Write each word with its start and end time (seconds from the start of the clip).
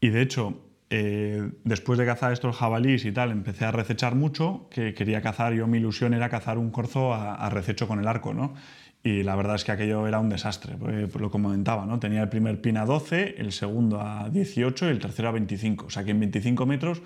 Y 0.00 0.10
de 0.10 0.22
hecho, 0.22 0.60
eh, 0.90 1.50
después 1.64 1.98
de 1.98 2.06
cazar 2.06 2.32
estos 2.32 2.56
jabalíes 2.56 3.04
y 3.04 3.12
tal, 3.12 3.30
empecé 3.30 3.64
a 3.64 3.72
recechar 3.72 4.14
mucho, 4.14 4.68
que 4.70 4.94
quería 4.94 5.20
cazar, 5.20 5.52
yo 5.52 5.66
mi 5.66 5.78
ilusión 5.78 6.14
era 6.14 6.28
cazar 6.28 6.56
un 6.56 6.70
corzo 6.70 7.12
a, 7.12 7.48
rececho 7.50 7.86
con 7.86 7.98
el 7.98 8.08
arco, 8.08 8.32
¿no? 8.32 8.54
Y 9.02 9.22
la 9.22 9.36
verdad 9.36 9.56
es 9.56 9.64
que 9.64 9.72
aquello 9.72 10.06
era 10.06 10.18
un 10.18 10.28
desastre, 10.28 10.76
por 10.76 11.20
lo 11.20 11.30
comentaba, 11.30 11.86
¿no? 11.86 11.98
Tenía 11.98 12.22
el 12.22 12.28
primer 12.28 12.60
pin 12.60 12.78
a 12.78 12.84
12, 12.84 13.36
el 13.38 13.52
segundo 13.52 14.00
a 14.00 14.28
18 14.28 14.86
y 14.86 14.88
el 14.88 14.98
tercero 14.98 15.28
a 15.28 15.32
25. 15.32 15.86
O 15.86 15.90
sea 15.90 16.04
que 16.04 16.10
en 16.10 16.20
25 16.20 16.66
metros 16.66 17.02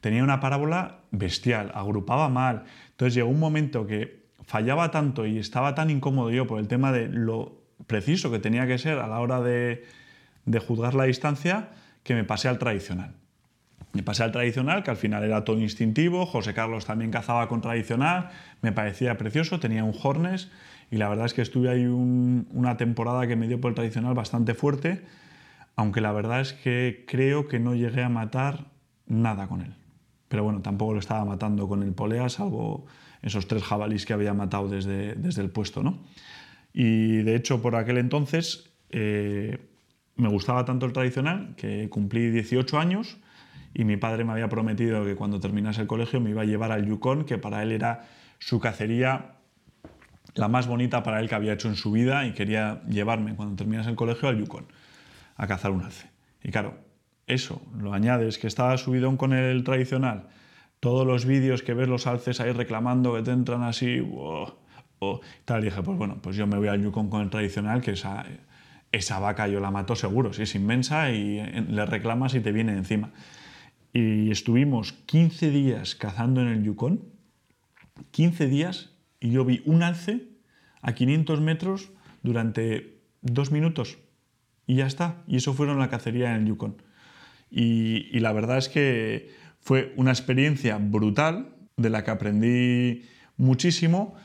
tenía 0.00 0.24
una 0.24 0.40
parábola 0.40 1.00
bestial, 1.10 1.70
agrupaba 1.74 2.28
mal. 2.28 2.64
Entonces 2.90 3.14
llegó 3.14 3.28
un 3.28 3.40
momento 3.40 3.86
que 3.86 4.24
fallaba 4.42 4.90
tanto 4.90 5.26
y 5.26 5.38
estaba 5.38 5.74
tan 5.74 5.90
incómodo 5.90 6.30
yo 6.30 6.46
por 6.46 6.60
el 6.60 6.68
tema 6.68 6.92
de 6.92 7.08
lo 7.08 7.60
preciso 7.86 8.30
que 8.30 8.38
tenía 8.38 8.66
que 8.66 8.78
ser 8.78 8.98
a 8.98 9.06
la 9.06 9.20
hora 9.20 9.40
de, 9.40 9.84
de 10.46 10.58
juzgar 10.58 10.94
la 10.94 11.04
distancia 11.04 11.70
que 12.04 12.14
me 12.14 12.22
pasé 12.22 12.48
al 12.48 12.58
tradicional. 12.58 13.14
Me 13.92 14.02
pasé 14.02 14.22
al 14.22 14.32
tradicional, 14.32 14.82
que 14.84 14.90
al 14.90 14.96
final 14.96 15.24
era 15.24 15.44
todo 15.44 15.58
instintivo, 15.60 16.26
José 16.26 16.54
Carlos 16.54 16.84
también 16.84 17.10
cazaba 17.10 17.48
con 17.48 17.60
tradicional, 17.60 18.30
me 18.60 18.72
parecía 18.72 19.16
precioso, 19.18 19.58
tenía 19.58 19.82
un 19.84 19.94
Hornes 20.00 20.50
y 20.90 20.96
la 20.96 21.08
verdad 21.08 21.26
es 21.26 21.34
que 21.34 21.42
estuve 21.42 21.70
ahí 21.70 21.86
una 21.86 22.76
temporada 22.76 23.26
que 23.26 23.36
me 23.36 23.48
dio 23.48 23.60
por 23.60 23.70
el 23.70 23.74
tradicional 23.74 24.14
bastante 24.14 24.54
fuerte, 24.54 25.02
aunque 25.76 26.00
la 26.00 26.12
verdad 26.12 26.40
es 26.40 26.52
que 26.52 27.04
creo 27.08 27.48
que 27.48 27.58
no 27.58 27.74
llegué 27.74 28.02
a 28.02 28.08
matar 28.08 28.66
nada 29.06 29.48
con 29.48 29.60
él. 29.60 29.74
Pero 30.28 30.44
bueno, 30.44 30.60
tampoco 30.60 30.94
lo 30.94 31.00
estaba 31.00 31.24
matando 31.24 31.68
con 31.68 31.82
el 31.82 31.92
polea, 31.92 32.28
salvo 32.28 32.86
esos 33.22 33.46
tres 33.48 33.62
jabalís 33.62 34.04
que 34.04 34.12
había 34.12 34.34
matado 34.34 34.68
desde, 34.68 35.14
desde 35.14 35.42
el 35.42 35.50
puesto. 35.50 35.82
¿no? 35.82 36.00
Y 36.72 37.18
de 37.22 37.36
hecho, 37.36 37.62
por 37.62 37.76
aquel 37.76 37.98
entonces 37.98 38.72
eh, 38.90 39.58
me 40.16 40.28
gustaba 40.28 40.64
tanto 40.64 40.86
el 40.86 40.92
tradicional 40.92 41.54
que 41.56 41.88
cumplí 41.88 42.30
18 42.30 42.78
años 42.78 43.18
y 43.74 43.84
mi 43.84 43.96
padre 43.96 44.24
me 44.24 44.32
había 44.32 44.48
prometido 44.48 45.04
que 45.04 45.16
cuando 45.16 45.40
terminase 45.40 45.80
el 45.82 45.86
colegio 45.86 46.20
me 46.20 46.30
iba 46.30 46.42
a 46.42 46.44
llevar 46.44 46.70
al 46.70 46.86
Yukon, 46.86 47.24
que 47.24 47.38
para 47.38 47.62
él 47.62 47.72
era 47.72 48.06
su 48.38 48.60
cacería 48.60 49.32
la 50.34 50.48
más 50.48 50.66
bonita 50.66 51.02
para 51.02 51.20
él 51.20 51.28
que 51.28 51.34
había 51.34 51.52
hecho 51.52 51.68
en 51.68 51.76
su 51.76 51.92
vida 51.92 52.26
y 52.26 52.32
quería 52.32 52.82
llevarme 52.88 53.34
cuando 53.34 53.56
terminase 53.56 53.90
el 53.90 53.96
colegio 53.96 54.28
al 54.28 54.38
Yukon 54.38 54.66
a 55.36 55.46
cazar 55.46 55.70
un 55.72 55.82
alce. 55.82 56.08
Y 56.42 56.50
claro, 56.50 56.78
eso 57.26 57.62
lo 57.78 57.92
añades 57.92 58.38
que 58.38 58.46
estaba 58.46 58.76
subido 58.78 59.16
con 59.16 59.32
el 59.32 59.64
tradicional, 59.64 60.28
todos 60.80 61.06
los 61.06 61.24
vídeos 61.24 61.62
que 61.62 61.74
ves 61.74 61.88
los 61.88 62.06
alces 62.06 62.40
ahí 62.40 62.52
reclamando 62.52 63.14
que 63.14 63.22
te 63.22 63.30
entran 63.30 63.62
así, 63.62 64.00
o 64.12 64.54
tal, 65.44 65.62
y 65.62 65.64
dije, 65.66 65.82
pues 65.82 65.98
bueno, 65.98 66.18
pues 66.22 66.36
yo 66.36 66.46
me 66.46 66.56
voy 66.56 66.68
al 66.68 66.82
Yukon 66.82 67.10
con 67.10 67.22
el 67.22 67.30
tradicional, 67.30 67.80
que 67.80 67.92
esa, 67.92 68.24
esa 68.94 69.18
vaca 69.18 69.48
yo 69.48 69.60
la 69.60 69.70
mato 69.70 69.96
seguro, 69.96 70.32
si 70.32 70.42
es 70.42 70.54
inmensa 70.54 71.10
y 71.10 71.40
le 71.68 71.86
reclamas 71.86 72.34
y 72.34 72.40
te 72.40 72.52
viene 72.52 72.72
encima 72.72 73.12
y 73.94 74.32
estuvimos 74.32 74.92
15 74.92 75.50
días 75.50 75.94
cazando 75.94 76.42
en 76.42 76.48
el 76.48 76.64
Yukon, 76.64 77.04
15 78.10 78.48
días, 78.48 78.90
y 79.20 79.30
yo 79.30 79.44
vi 79.44 79.62
un 79.64 79.84
alce 79.84 80.28
a 80.82 80.94
500 80.94 81.40
metros 81.40 81.92
durante 82.24 82.98
dos 83.22 83.52
minutos. 83.52 83.98
Y 84.66 84.76
ya 84.76 84.86
está. 84.86 85.22
Y 85.28 85.36
eso 85.36 85.54
fueron 85.54 85.78
la 85.78 85.90
cacería 85.90 86.34
en 86.34 86.42
el 86.42 86.48
Yukon. 86.48 86.82
Y, 87.50 88.18
la 88.18 88.32
verdad 88.32 88.58
es 88.58 88.68
que 88.68 89.30
fue 89.60 89.94
una 89.96 90.10
experiencia 90.10 90.76
brutal 90.78 91.54
de 91.76 91.90
la 91.90 92.02
que 92.02 92.10
aprendí 92.10 93.02
muchísimo 93.36 94.16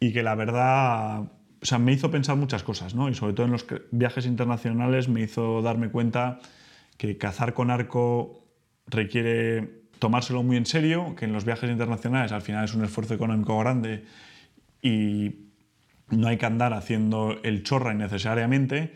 y 0.00 0.12
que 0.12 0.24
la 0.24 0.34
verdad 0.34 1.30
o 1.66 1.68
sea, 1.68 1.80
me 1.80 1.92
hizo 1.92 2.12
pensar 2.12 2.36
muchas 2.36 2.62
cosas, 2.62 2.94
¿no? 2.94 3.08
Y 3.08 3.14
sobre 3.16 3.32
todo 3.32 3.46
en 3.46 3.50
los 3.50 3.66
viajes 3.90 4.24
internacionales 4.24 5.08
me 5.08 5.22
hizo 5.22 5.62
darme 5.62 5.88
cuenta 5.88 6.38
que 6.96 7.18
cazar 7.18 7.54
con 7.54 7.72
arco 7.72 8.44
requiere 8.86 9.82
tomárselo 9.98 10.44
muy 10.44 10.58
en 10.58 10.64
serio, 10.64 11.16
que 11.16 11.24
en 11.24 11.32
los 11.32 11.44
viajes 11.44 11.68
internacionales 11.68 12.30
al 12.30 12.42
final 12.42 12.66
es 12.66 12.74
un 12.74 12.84
esfuerzo 12.84 13.14
económico 13.14 13.58
grande 13.58 14.04
y 14.80 15.48
no 16.08 16.28
hay 16.28 16.36
que 16.36 16.46
andar 16.46 16.72
haciendo 16.72 17.36
el 17.42 17.64
chorra 17.64 17.92
innecesariamente. 17.92 18.94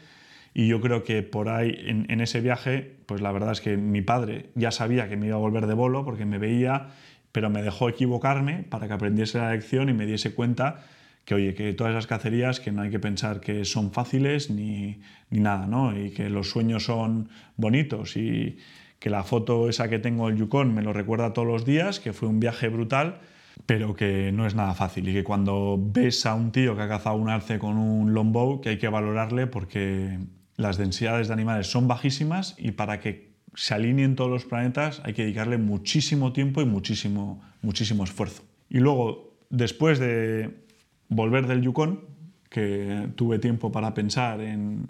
Y 0.55 0.69
yo 0.69 0.81
creo 0.81 1.03
que 1.03 1.25
por 1.25 1.49
ahí, 1.49 1.77
en, 1.77 2.21
ese 2.21 2.41
viaje, 2.41 2.99
pues 3.07 3.21
la 3.21 3.33
verdad 3.33 3.51
es 3.51 3.61
que 3.61 3.77
mi 3.79 4.03
padre 4.03 4.51
ya 4.55 4.71
sabía 4.71 5.09
que 5.09 5.17
me 5.17 5.27
iba 5.27 5.35
a 5.35 5.41
volver 5.41 5.67
de 5.67 5.75
bolo 5.75 6.05
porque 6.05 6.25
me 6.25 6.39
veía, 6.39 6.91
pero 7.33 7.51
me 7.51 7.63
dejó 7.63 7.89
equivocarme 7.89 8.63
para 8.63 8.87
que 8.87 8.93
aprendiese 8.93 9.39
la 9.39 9.51
lección 9.51 9.89
y 9.89 9.93
me 9.93 10.07
diese 10.07 10.37
cuenta 10.37 10.85
que, 11.25 11.35
oye, 11.35 11.55
que 11.55 11.73
todas 11.75 11.93
esas 11.93 12.07
cacerías, 12.07 12.61
que 12.61 12.73
no 12.73 12.83
hay 12.83 12.91
que 12.91 12.99
pensar 12.99 13.41
que 13.41 13.65
son 13.65 13.93
fáciles 13.93 14.51
ni, 14.51 15.01
ni 15.31 15.41
nada, 15.41 15.67
¿no? 15.67 15.97
Y 15.99 16.11
que 16.11 16.29
los 16.31 16.51
sueños 16.51 16.85
son 16.85 17.29
bonitos 17.57 18.17
y, 18.17 18.59
que 19.01 19.11
la 19.11 19.25
foto 19.25 19.69
esa 19.69 19.89
que 19.89 19.99
tengo 19.99 20.29
el 20.29 20.37
Yukon 20.37 20.73
me 20.75 20.83
lo 20.83 20.93
recuerda 20.93 21.33
todos 21.33 21.49
los 21.49 21.65
días, 21.65 21.99
que 21.99 22.13
fue 22.13 22.29
un 22.29 22.39
viaje 22.39 22.69
brutal, 22.69 23.19
pero 23.67 23.97
que 23.97 24.31
no 24.31 24.47
es 24.47 24.55
nada 24.55 24.75
fácil 24.75 25.09
y 25.09 25.15
que 25.15 25.25
cuando 25.25 25.79
ves 25.81 26.27
a 26.27 26.35
un 26.35 26.53
tío 26.53 26.77
que 26.77 26.83
ha 26.83 26.89
cazado 26.89 27.17
un 27.17 27.31
alce 27.31 27.59
con 27.59 27.79
un 27.79 28.13
longbow, 28.13 28.61
que 28.61 28.69
hay 28.69 28.79
que 28.79 28.89
valorarle 28.89 29.47
porque 29.47 30.19
las 30.57 30.77
densidades 30.77 31.29
de 31.29 31.35
animales 31.35 31.71
son 31.71 31.89
bajísimas 31.89 32.55
y 32.59 32.73
para 32.73 33.01
que 33.01 33.31
se 33.55 33.75
alineen 33.75 34.17
todos 34.17 34.31
los 34.31 34.45
planetas 34.45 35.01
hay 35.05 35.15
que 35.15 35.23
dedicarle 35.23 35.57
muchísimo 35.57 36.33
tiempo 36.33 36.61
y 36.61 36.67
muchísimo, 36.67 37.43
muchísimo 37.63 38.05
esfuerzo. 38.05 38.45
Y 38.69 38.79
luego, 38.81 39.35
después 39.49 39.99
de 39.99 40.67
volver 41.11 41.47
del 41.47 41.61
Yukon, 41.61 42.01
que 42.49 43.11
tuve 43.17 43.39
tiempo 43.39 43.71
para 43.71 43.93
pensar 43.93 44.41
en, 44.41 44.87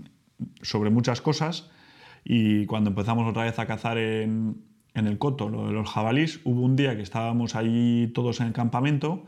sobre 0.62 0.91
muchas 0.91 1.20
cosas, 1.20 1.70
y 2.25 2.66
cuando 2.66 2.91
empezamos 2.91 3.28
otra 3.28 3.44
vez 3.44 3.58
a 3.58 3.66
cazar 3.66 3.98
en, 3.98 4.62
el 4.94 5.19
coto, 5.19 5.48
lo 5.48 5.66
de 5.66 5.72
los 5.72 5.88
jabalís, 5.88 6.41
hubo 6.44 6.60
un 6.60 6.76
día 6.76 6.94
que 6.94 7.03
estábamos 7.03 7.56
allí 7.56 8.08
todos 8.08 8.41
en 8.41 8.48
el 8.48 8.53
campamento 8.53 9.25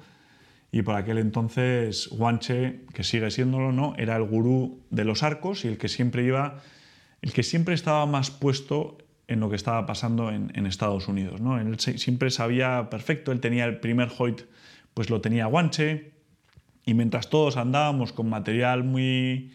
y 0.70 0.82
por 0.82 0.97
aquel 0.97 1.19
entonces 1.19 2.08
Guanche, 2.10 2.82
que 2.92 3.04
sigue 3.04 3.30
siéndolo, 3.30 3.72
¿no? 3.72 3.94
era 3.97 4.16
el 4.16 4.24
gurú 4.24 4.80
de 4.91 5.04
los 5.04 5.22
arcos 5.22 5.64
y 5.64 5.69
el 5.69 5.78
que 5.78 5.88
siempre 5.88 6.24
iba, 6.24 6.59
el 7.22 7.32
que 7.32 7.42
siempre 7.42 7.74
estaba 7.74 8.04
más 8.06 8.30
puesto 8.30 8.98
en 9.28 9.41
lo 9.41 9.48
que 9.48 9.56
estaba 9.56 9.86
pasando 9.86 10.30
en, 10.30 10.66
Estados 10.66 11.09
Unidos. 11.09 11.41
¿no? 11.41 11.59
Él 11.59 11.78
siempre 11.78 12.30
sabía 12.30 12.88
perfecto, 12.91 13.32
él 13.32 13.41
tenía 13.41 13.64
el 13.64 13.80
primer 13.80 14.10
Hoyt, 14.19 14.42
pues 14.92 15.09
lo 15.09 15.22
tenía 15.22 15.47
Guanche, 15.47 16.11
y 16.84 16.94
mientras 16.94 17.28
todos 17.28 17.56
andábamos 17.56 18.12
con 18.12 18.28
material 18.28 18.84
muy, 18.84 19.53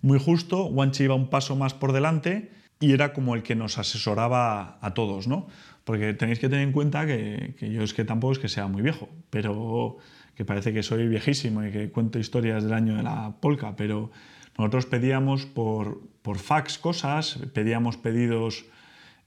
muy 0.00 0.18
justo, 0.18 0.64
Guanche 0.64 1.04
iba 1.04 1.14
un 1.14 1.28
paso 1.28 1.56
más 1.56 1.74
por 1.74 1.92
delante 1.92 2.50
y 2.80 2.92
era 2.92 3.12
como 3.12 3.34
el 3.34 3.42
que 3.42 3.54
nos 3.54 3.78
asesoraba 3.78 4.78
a 4.80 4.94
todos, 4.94 5.28
¿no? 5.28 5.46
Porque 5.84 6.14
tenéis 6.14 6.38
que 6.38 6.48
tener 6.48 6.66
en 6.66 6.72
cuenta 6.72 7.06
que, 7.06 7.54
yo 7.60 7.82
es 7.82 7.94
que 7.94 8.04
tampoco 8.04 8.32
es 8.32 8.38
que 8.38 8.48
sea 8.48 8.66
muy 8.66 8.82
viejo, 8.82 9.08
pero 9.30 9.98
que 10.34 10.44
parece 10.44 10.72
que 10.72 10.82
soy 10.82 11.06
viejísimo 11.08 11.64
y 11.64 11.70
que 11.70 11.90
cuento 11.90 12.18
historias 12.18 12.64
del 12.64 12.72
año 12.72 12.96
de 12.96 13.02
la 13.02 13.34
polca, 13.40 13.76
pero 13.76 14.10
nosotros 14.58 14.86
pedíamos 14.86 15.46
por, 15.46 16.00
por 16.22 16.38
fax 16.38 16.78
cosas, 16.78 17.38
pedíamos 17.52 17.96
pedidos 17.96 18.64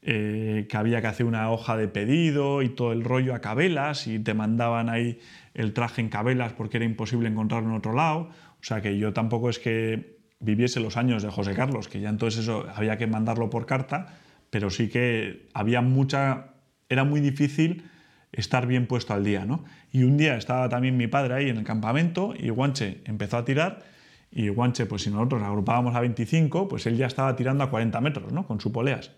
eh, 0.07 0.67
que 0.69 0.77
había 0.77 1.01
que 1.01 1.07
hacer 1.07 1.25
una 1.25 1.49
hoja 1.49 1.75
de 1.77 1.88
pedido 1.88 2.61
y 2.61 2.69
todo 2.69 2.91
el 2.91 3.03
rollo 3.03 3.33
a 3.33 3.41
cabelas 3.41 4.05
y 4.05 4.19
te 4.19 4.35
mandaban 4.35 4.88
ahí 4.88 5.19
el 5.55 5.73
traje 5.73 5.99
en 5.99 6.09
cabelas 6.09 6.53
porque 6.53 6.77
era 6.77 6.85
imposible 6.85 7.27
encontrarlo 7.27 7.69
en 7.69 7.75
otro 7.75 7.93
lado. 7.93 8.29
O 8.59 8.63
sea 8.63 8.81
que 8.81 8.99
yo 8.99 9.13
tampoco 9.13 9.49
es 9.49 9.57
que 9.57 10.19
viviese 10.39 10.79
los 10.79 10.95
años 10.95 11.23
de 11.23 11.31
José 11.31 11.55
Carlos, 11.55 11.88
que 11.88 12.01
ya 12.01 12.09
entonces 12.09 12.41
eso 12.41 12.67
había 12.75 12.99
que 12.99 13.07
mandarlo 13.07 13.49
por 13.49 13.66
carta, 13.66 14.19
pero 14.51 14.69
sí 14.69 14.89
que 14.89 15.47
había 15.55 15.81
mucha, 15.81 16.53
era 16.87 17.03
muy 17.03 17.19
difícil 17.19 17.89
estar 18.31 18.67
bien 18.67 18.85
puesto 18.85 19.16
al 19.16 19.23
día, 19.23 19.43
¿no? 19.43 19.66
Y 19.91 20.03
un 20.03 20.17
día 20.17 20.37
estaba 20.37 20.69
también 20.69 20.97
mi 20.97 21.07
padre 21.07 21.33
ahí 21.33 21.49
en 21.49 21.57
el 21.57 21.63
campamento 21.63 22.35
y 22.37 22.49
Guanche 22.49 23.01
empezó 23.05 23.37
a 23.37 23.45
tirar 23.45 23.83
y 24.31 24.49
Guanche, 24.49 24.85
pues 24.85 25.01
si 25.01 25.09
nosotros 25.09 25.41
agrupábamos 25.41 25.95
a 25.95 26.01
25, 26.01 26.67
pues 26.67 26.85
él 26.85 26.95
ya 26.95 27.07
estaba 27.07 27.35
tirando 27.35 27.63
a 27.63 27.72
40 27.72 28.01
metros, 28.01 28.31
¿no? 28.31 28.45
Con 28.45 28.61
su 28.61 28.72
poleas. 28.72 29.11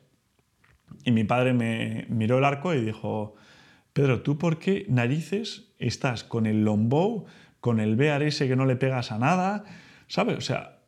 Y 1.04 1.12
mi 1.12 1.24
padre 1.24 1.54
me 1.54 2.06
miró 2.10 2.38
el 2.38 2.44
arco 2.44 2.74
y 2.74 2.84
dijo, 2.84 3.36
Pedro, 3.94 4.22
¿tú 4.22 4.38
por 4.38 4.60
qué 4.60 4.86
narices 4.90 5.74
estás 5.80 6.24
con 6.24 6.46
el 6.46 6.64
longbow, 6.64 7.26
con 7.60 7.80
el 7.80 7.96
BRS 7.96 8.40
que 8.40 8.56
no 8.56 8.66
le 8.66 8.76
pegas 8.76 9.12
a 9.12 9.18
nada? 9.18 9.66
¿Sabes? 10.08 10.38
O 10.38 10.42
sea, 10.42 10.80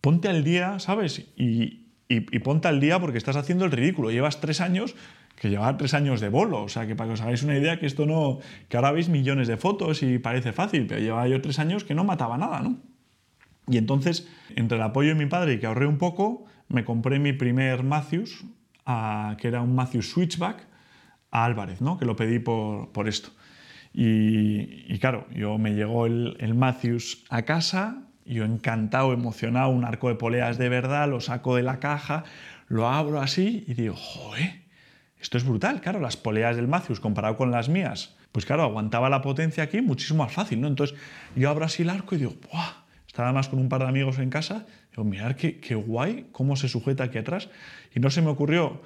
ponte 0.00 0.28
al 0.28 0.44
día, 0.44 0.78
¿sabes? 0.78 1.26
Y, 1.36 1.80
ponte 2.42 2.68
al 2.68 2.80
día 2.80 2.98
porque 2.98 3.18
estás 3.18 3.36
haciendo 3.36 3.64
el 3.64 3.70
ridículo. 3.70 4.10
Llevas 4.10 4.40
tres 4.40 4.60
años, 4.60 4.94
que 5.36 5.48
lleva 5.48 5.76
tres 5.76 5.94
años 5.94 6.20
de 6.20 6.28
bolo. 6.28 6.62
O 6.62 6.68
sea, 6.68 6.86
que 6.86 6.96
para 6.96 7.08
que 7.08 7.14
os 7.14 7.20
hagáis 7.20 7.42
una 7.42 7.56
idea 7.56 7.78
que 7.78 7.86
esto 7.86 8.06
no. 8.06 8.40
que 8.68 8.76
ahora 8.76 8.92
veis 8.92 9.08
millones 9.08 9.48
de 9.48 9.56
fotos 9.56 10.02
y 10.02 10.18
parece 10.18 10.52
fácil, 10.52 10.86
pero 10.86 11.00
llevaba 11.00 11.28
yo 11.28 11.40
tres 11.40 11.58
años 11.58 11.84
que 11.84 11.94
no 11.94 12.04
mataba 12.04 12.36
nada, 12.36 12.60
¿no? 12.60 12.78
Y 13.68 13.78
entonces, 13.78 14.28
entre 14.56 14.78
el 14.78 14.82
apoyo 14.82 15.10
de 15.10 15.14
mi 15.14 15.26
padre 15.26 15.54
y 15.54 15.58
que 15.60 15.66
ahorré 15.66 15.86
un 15.86 15.98
poco, 15.98 16.44
me 16.68 16.84
compré 16.84 17.20
mi 17.20 17.32
primer 17.32 17.84
Matthews, 17.84 18.44
que 19.38 19.48
era 19.48 19.60
un 19.60 19.74
Matthews 19.74 20.10
Switchback, 20.10 20.66
a 21.30 21.44
Álvarez, 21.44 21.80
¿no? 21.80 21.98
Que 21.98 22.04
lo 22.04 22.16
pedí 22.16 22.38
por, 22.38 23.08
esto. 23.08 23.30
Y, 23.92 24.98
claro, 24.98 25.26
yo 25.34 25.58
me 25.58 25.74
llegó 25.74 26.06
el, 26.06 26.54
Matthews 26.54 27.24
a 27.28 27.42
casa, 27.42 28.02
yo 28.24 28.44
encantado, 28.44 29.12
emocionado, 29.12 29.70
un 29.70 29.84
arco 29.84 30.08
de 30.08 30.14
poleas 30.14 30.58
de 30.58 30.68
verdad, 30.68 31.08
lo 31.08 31.20
saco 31.20 31.56
de 31.56 31.62
la 31.62 31.80
caja, 31.80 32.24
lo 32.68 32.88
abro 32.88 33.20
así 33.20 33.64
y 33.66 33.74
digo, 33.74 33.96
joder, 33.96 34.62
esto 35.20 35.38
es 35.38 35.44
brutal, 35.44 35.80
claro, 35.80 36.00
las 36.00 36.16
poleas 36.16 36.56
del 36.56 36.68
Macius 36.68 37.00
comparado 37.00 37.36
con 37.36 37.50
las 37.50 37.68
mías, 37.68 38.16
pues 38.32 38.46
claro, 38.46 38.62
aguantaba 38.62 39.10
la 39.10 39.22
potencia 39.22 39.64
aquí 39.64 39.80
muchísimo 39.80 40.22
más 40.22 40.32
fácil, 40.32 40.60
¿no? 40.60 40.68
Entonces 40.68 40.96
yo 41.34 41.50
abro 41.50 41.64
así 41.64 41.82
el 41.82 41.90
arco 41.90 42.14
y 42.14 42.18
digo, 42.18 42.34
¡buah! 42.52 42.84
Estaba 43.06 43.32
más 43.32 43.48
con 43.48 43.58
un 43.58 43.68
par 43.68 43.80
de 43.80 43.88
amigos 43.88 44.20
en 44.20 44.30
casa, 44.30 44.66
digo, 44.90 45.04
mirad 45.04 45.36
qué, 45.36 45.60
qué 45.60 45.74
guay, 45.74 46.28
cómo 46.32 46.56
se 46.56 46.68
sujeta 46.68 47.04
aquí 47.04 47.18
atrás. 47.18 47.48
Y 47.94 48.00
no 48.00 48.10
se 48.10 48.22
me 48.22 48.28
ocurrió 48.28 48.82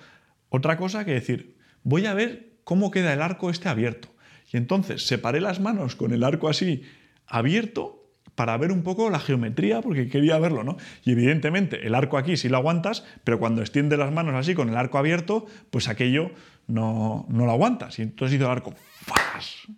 otra 0.49 0.77
cosa 0.77 1.05
que 1.05 1.13
decir, 1.13 1.57
voy 1.83 2.07
a 2.07 2.15
ver 2.15 2.55
cómo 2.65 2.91
queda 2.91 3.13
el 3.13 3.23
arco 3.23 3.51
este 3.51 3.69
abierto. 3.69 4.09
Y 4.53 4.57
entonces 4.57 5.07
separé 5.07 5.41
las 5.41 5.61
manos 5.61 5.97
con 5.97 6.13
el 6.13 6.25
arco 6.25 6.49
así 6.49 6.83
abierto 7.27 8.05
para 8.35 8.57
ver 8.57 8.73
un 8.73 8.83
poco 8.83 9.11
la 9.11 9.21
geometría, 9.21 9.81
porque 9.81 10.09
quería 10.09 10.39
verlo, 10.39 10.65
¿no? 10.65 10.77
Y 11.05 11.13
evidentemente 11.13 11.87
el 11.87 11.95
arco 11.95 12.19
aquí 12.19 12.37
sí 12.37 12.49
lo 12.49 12.57
aguantas, 12.57 13.05
pero 13.23 13.39
cuando 13.39 13.61
extiendes 13.61 13.99
las 13.99 14.13
manos 14.13 14.35
así 14.35 14.55
con 14.55 14.69
el 14.69 14.77
arco 14.77 14.99
abierto, 14.99 15.47
pues 15.71 15.89
aquello 15.89 16.33
no, 16.67 17.27
no 17.29 17.47
lo 17.47 17.53
aguantas. 17.53 17.99
Y 17.99 18.03
entonces 18.03 18.37
hizo 18.37 18.47
el 18.47 18.51
arco, 18.51 18.75
¡fas! 18.77 19.69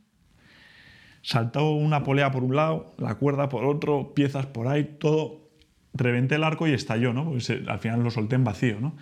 Saltó 1.22 1.72
una 1.72 2.04
polea 2.04 2.30
por 2.30 2.44
un 2.44 2.54
lado, 2.54 2.94
la 2.98 3.16
cuerda 3.16 3.48
por 3.48 3.64
otro, 3.64 4.14
piezas 4.14 4.46
por 4.46 4.68
ahí, 4.68 4.96
todo. 4.98 5.45
Reventé 5.96 6.36
el 6.36 6.44
arco 6.44 6.66
y 6.66 6.72
estalló, 6.72 7.12
¿no? 7.12 7.30
Pues 7.30 7.50
al 7.50 7.78
final 7.78 8.02
lo 8.02 8.10
solté 8.10 8.36
en 8.36 8.44
vacío, 8.44 8.80
¿no? 8.80 8.96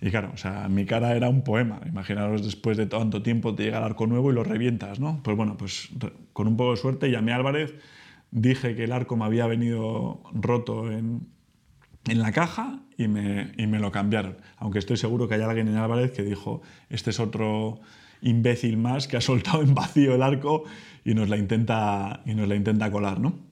Y 0.00 0.10
claro, 0.10 0.32
o 0.34 0.36
sea, 0.36 0.68
mi 0.68 0.84
cara 0.84 1.14
era 1.14 1.28
un 1.28 1.44
poema. 1.44 1.80
Imaginaros 1.86 2.44
después 2.44 2.76
de 2.76 2.86
tanto 2.86 3.22
tiempo 3.22 3.54
te 3.54 3.64
llega 3.64 3.78
el 3.78 3.84
arco 3.84 4.06
nuevo 4.08 4.32
y 4.32 4.34
lo 4.34 4.42
revientas, 4.42 4.98
¿no? 4.98 5.20
Pues 5.22 5.36
bueno, 5.36 5.56
pues 5.56 5.90
con 6.32 6.48
un 6.48 6.56
poco 6.56 6.72
de 6.72 6.76
suerte 6.76 7.10
llamé 7.10 7.32
a 7.32 7.36
Álvarez 7.36 7.74
dije 8.32 8.74
que 8.74 8.84
el 8.84 8.92
arco 8.92 9.16
me 9.16 9.24
había 9.24 9.46
venido 9.46 10.22
roto 10.32 10.90
en, 10.90 11.28
la 12.06 12.32
caja 12.32 12.80
y 12.98 13.06
me, 13.06 13.52
me, 13.56 13.78
lo 13.78 13.92
cambiaron. 13.92 14.38
Aunque 14.56 14.80
estoy 14.80 14.96
seguro 14.96 15.28
que 15.28 15.36
hay 15.36 15.42
alguien 15.42 15.68
en 15.68 15.76
Álvarez 15.76 16.10
que 16.10 16.24
dijo, 16.24 16.62
este 16.90 17.10
es 17.10 17.20
otro 17.20 17.80
imbécil 18.22 18.76
más 18.76 19.06
que 19.06 19.16
ha 19.16 19.20
soltado 19.20 19.62
en 19.62 19.74
vacío 19.74 20.16
el 20.16 20.22
arco 20.22 20.64
y 21.04 21.14
nos 21.14 21.28
la 21.28 21.36
intenta, 21.36 22.22
y 22.26 22.34
nos 22.34 22.48
la 22.48 22.56
intenta 22.56 22.90
colar, 22.90 23.20
¿no? 23.20 23.51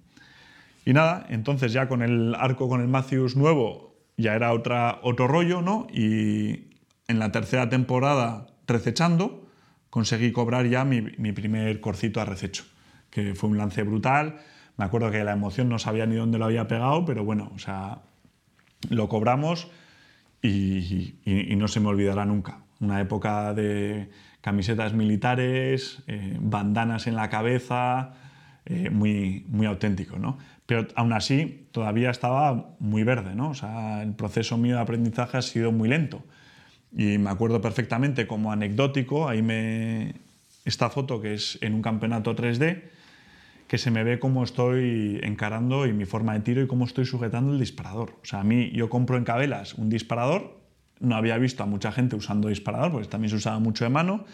Y 0.84 0.92
nada, 0.92 1.26
entonces 1.28 1.72
ya 1.72 1.88
con 1.88 2.02
el 2.02 2.34
arco 2.34 2.68
con 2.68 2.80
el 2.80 2.88
Matthews 2.88 3.36
nuevo 3.36 3.96
ya 4.16 4.34
era 4.34 4.52
otra, 4.52 4.98
otro 5.02 5.28
rollo, 5.28 5.62
¿no? 5.62 5.86
Y 5.92 6.70
en 7.08 7.18
la 7.18 7.32
tercera 7.32 7.68
temporada, 7.68 8.46
recechando, 8.66 9.46
conseguí 9.88 10.32
cobrar 10.32 10.66
ya 10.66 10.84
mi, 10.84 11.00
mi 11.18 11.32
primer 11.32 11.80
corcito 11.80 12.20
a 12.20 12.24
rececho, 12.24 12.64
que 13.10 13.34
fue 13.34 13.50
un 13.50 13.58
lance 13.58 13.82
brutal 13.82 14.40
me 14.80 14.86
acuerdo 14.86 15.10
que 15.10 15.22
la 15.24 15.32
emoción 15.32 15.68
no 15.68 15.78
sabía 15.78 16.06
ni 16.06 16.16
dónde 16.16 16.38
lo 16.38 16.46
había 16.46 16.66
pegado, 16.66 17.04
pero 17.04 17.22
bueno, 17.22 17.52
o 17.54 17.58
sea, 17.58 17.98
lo 18.88 19.10
cobramos 19.10 19.70
y, 20.40 21.18
no 21.58 21.68
se 21.68 21.80
me 21.80 21.88
olvidará 21.88 22.24
nunca. 22.24 22.60
Una 22.80 22.98
época 22.98 23.52
de 23.52 24.08
camisetas 24.40 24.94
militares, 24.94 26.02
eh, 26.06 26.34
bandanas 26.40 27.06
en 27.06 27.14
la 27.14 27.28
cabeza, 27.28 28.14
eh, 28.64 28.88
muy, 28.88 29.44
muy 29.48 29.66
auténtico, 29.66 30.18
¿no? 30.18 30.38
Pero 30.70 30.86
aún 30.94 31.12
así 31.12 31.66
todavía 31.72 32.10
estaba 32.10 32.76
muy 32.78 33.02
verde, 33.02 33.34
¿no? 33.34 33.50
O 33.50 33.54
sea, 33.54 34.04
el 34.04 34.14
proceso 34.14 34.56
mío 34.56 34.76
de 34.76 34.80
aprendizaje 34.80 35.36
ha 35.36 35.42
sido 35.42 35.72
muy 35.72 35.88
lento. 35.88 36.22
Y 36.96 37.18
me 37.18 37.28
acuerdo 37.28 37.60
perfectamente 37.60 38.28
como 38.28 38.52
anecdótico, 38.52 39.28
ahí 39.28 39.42
me... 39.42 40.14
Esta 40.64 40.88
foto 40.88 41.20
que 41.20 41.34
es 41.34 41.58
en 41.60 41.74
un 41.74 41.82
campeonato 41.82 42.36
3D, 42.36 42.84
que 43.66 43.78
se 43.78 43.90
me 43.90 44.04
ve 44.04 44.20
cómo 44.20 44.44
estoy 44.44 45.18
encarando 45.24 45.88
y 45.88 45.92
mi 45.92 46.04
forma 46.04 46.34
de 46.34 46.40
tiro 46.40 46.62
y 46.62 46.68
cómo 46.68 46.84
estoy 46.84 47.04
sujetando 47.04 47.52
el 47.52 47.58
disparador. 47.58 48.10
O 48.22 48.24
sea, 48.24 48.38
a 48.38 48.44
mí 48.44 48.70
yo 48.70 48.88
compro 48.88 49.16
en 49.16 49.24
Cabelas 49.24 49.74
un 49.74 49.90
disparador, 49.90 50.56
no 51.00 51.16
había 51.16 51.36
visto 51.36 51.64
a 51.64 51.66
mucha 51.66 51.90
gente 51.90 52.14
usando 52.14 52.46
disparador, 52.46 52.92
porque 52.92 53.08
también 53.08 53.30
se 53.30 53.36
usaba 53.38 53.58
mucho 53.58 53.82
de 53.82 53.90
mano, 53.90 54.24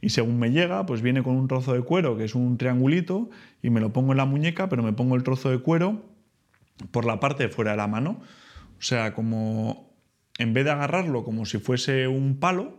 y 0.00 0.10
según 0.10 0.38
me 0.38 0.50
llega, 0.50 0.86
pues 0.86 1.02
viene 1.02 1.22
con 1.22 1.36
un 1.36 1.48
trozo 1.48 1.74
de 1.74 1.82
cuero, 1.82 2.16
que 2.16 2.24
es 2.24 2.34
un 2.34 2.56
triangulito, 2.56 3.30
y 3.62 3.70
me 3.70 3.80
lo 3.80 3.92
pongo 3.92 4.12
en 4.12 4.18
la 4.18 4.24
muñeca, 4.24 4.68
pero 4.68 4.82
me 4.82 4.92
pongo 4.92 5.16
el 5.16 5.22
trozo 5.22 5.50
de 5.50 5.58
cuero 5.58 6.04
por 6.90 7.04
la 7.04 7.18
parte 7.18 7.44
de 7.44 7.48
fuera 7.48 7.72
de 7.72 7.76
la 7.78 7.88
mano. 7.88 8.20
O 8.78 8.82
sea, 8.82 9.12
como 9.12 9.92
en 10.38 10.54
vez 10.54 10.64
de 10.64 10.70
agarrarlo 10.70 11.24
como 11.24 11.46
si 11.46 11.58
fuese 11.58 12.06
un 12.06 12.38
palo, 12.38 12.78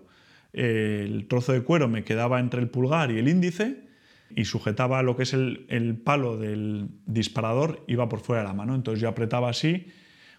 el 0.53 1.27
trozo 1.27 1.51
de 1.51 1.61
cuero 1.61 1.87
me 1.89 2.03
quedaba 2.03 2.39
entre 2.39 2.61
el 2.61 2.69
pulgar 2.69 3.11
y 3.11 3.19
el 3.19 3.27
índice, 3.27 3.89
y 4.35 4.45
sujetaba 4.45 5.01
lo 5.03 5.15
que 5.15 5.23
es 5.23 5.33
el, 5.33 6.01
palo 6.03 6.37
del 6.37 6.89
disparador, 7.05 7.83
iba 7.87 8.07
por 8.09 8.19
fuera 8.19 8.43
de 8.43 8.47
la 8.47 8.53
mano. 8.53 8.75
Entonces 8.75 9.01
yo 9.01 9.09
apretaba 9.09 9.49
así, 9.49 9.87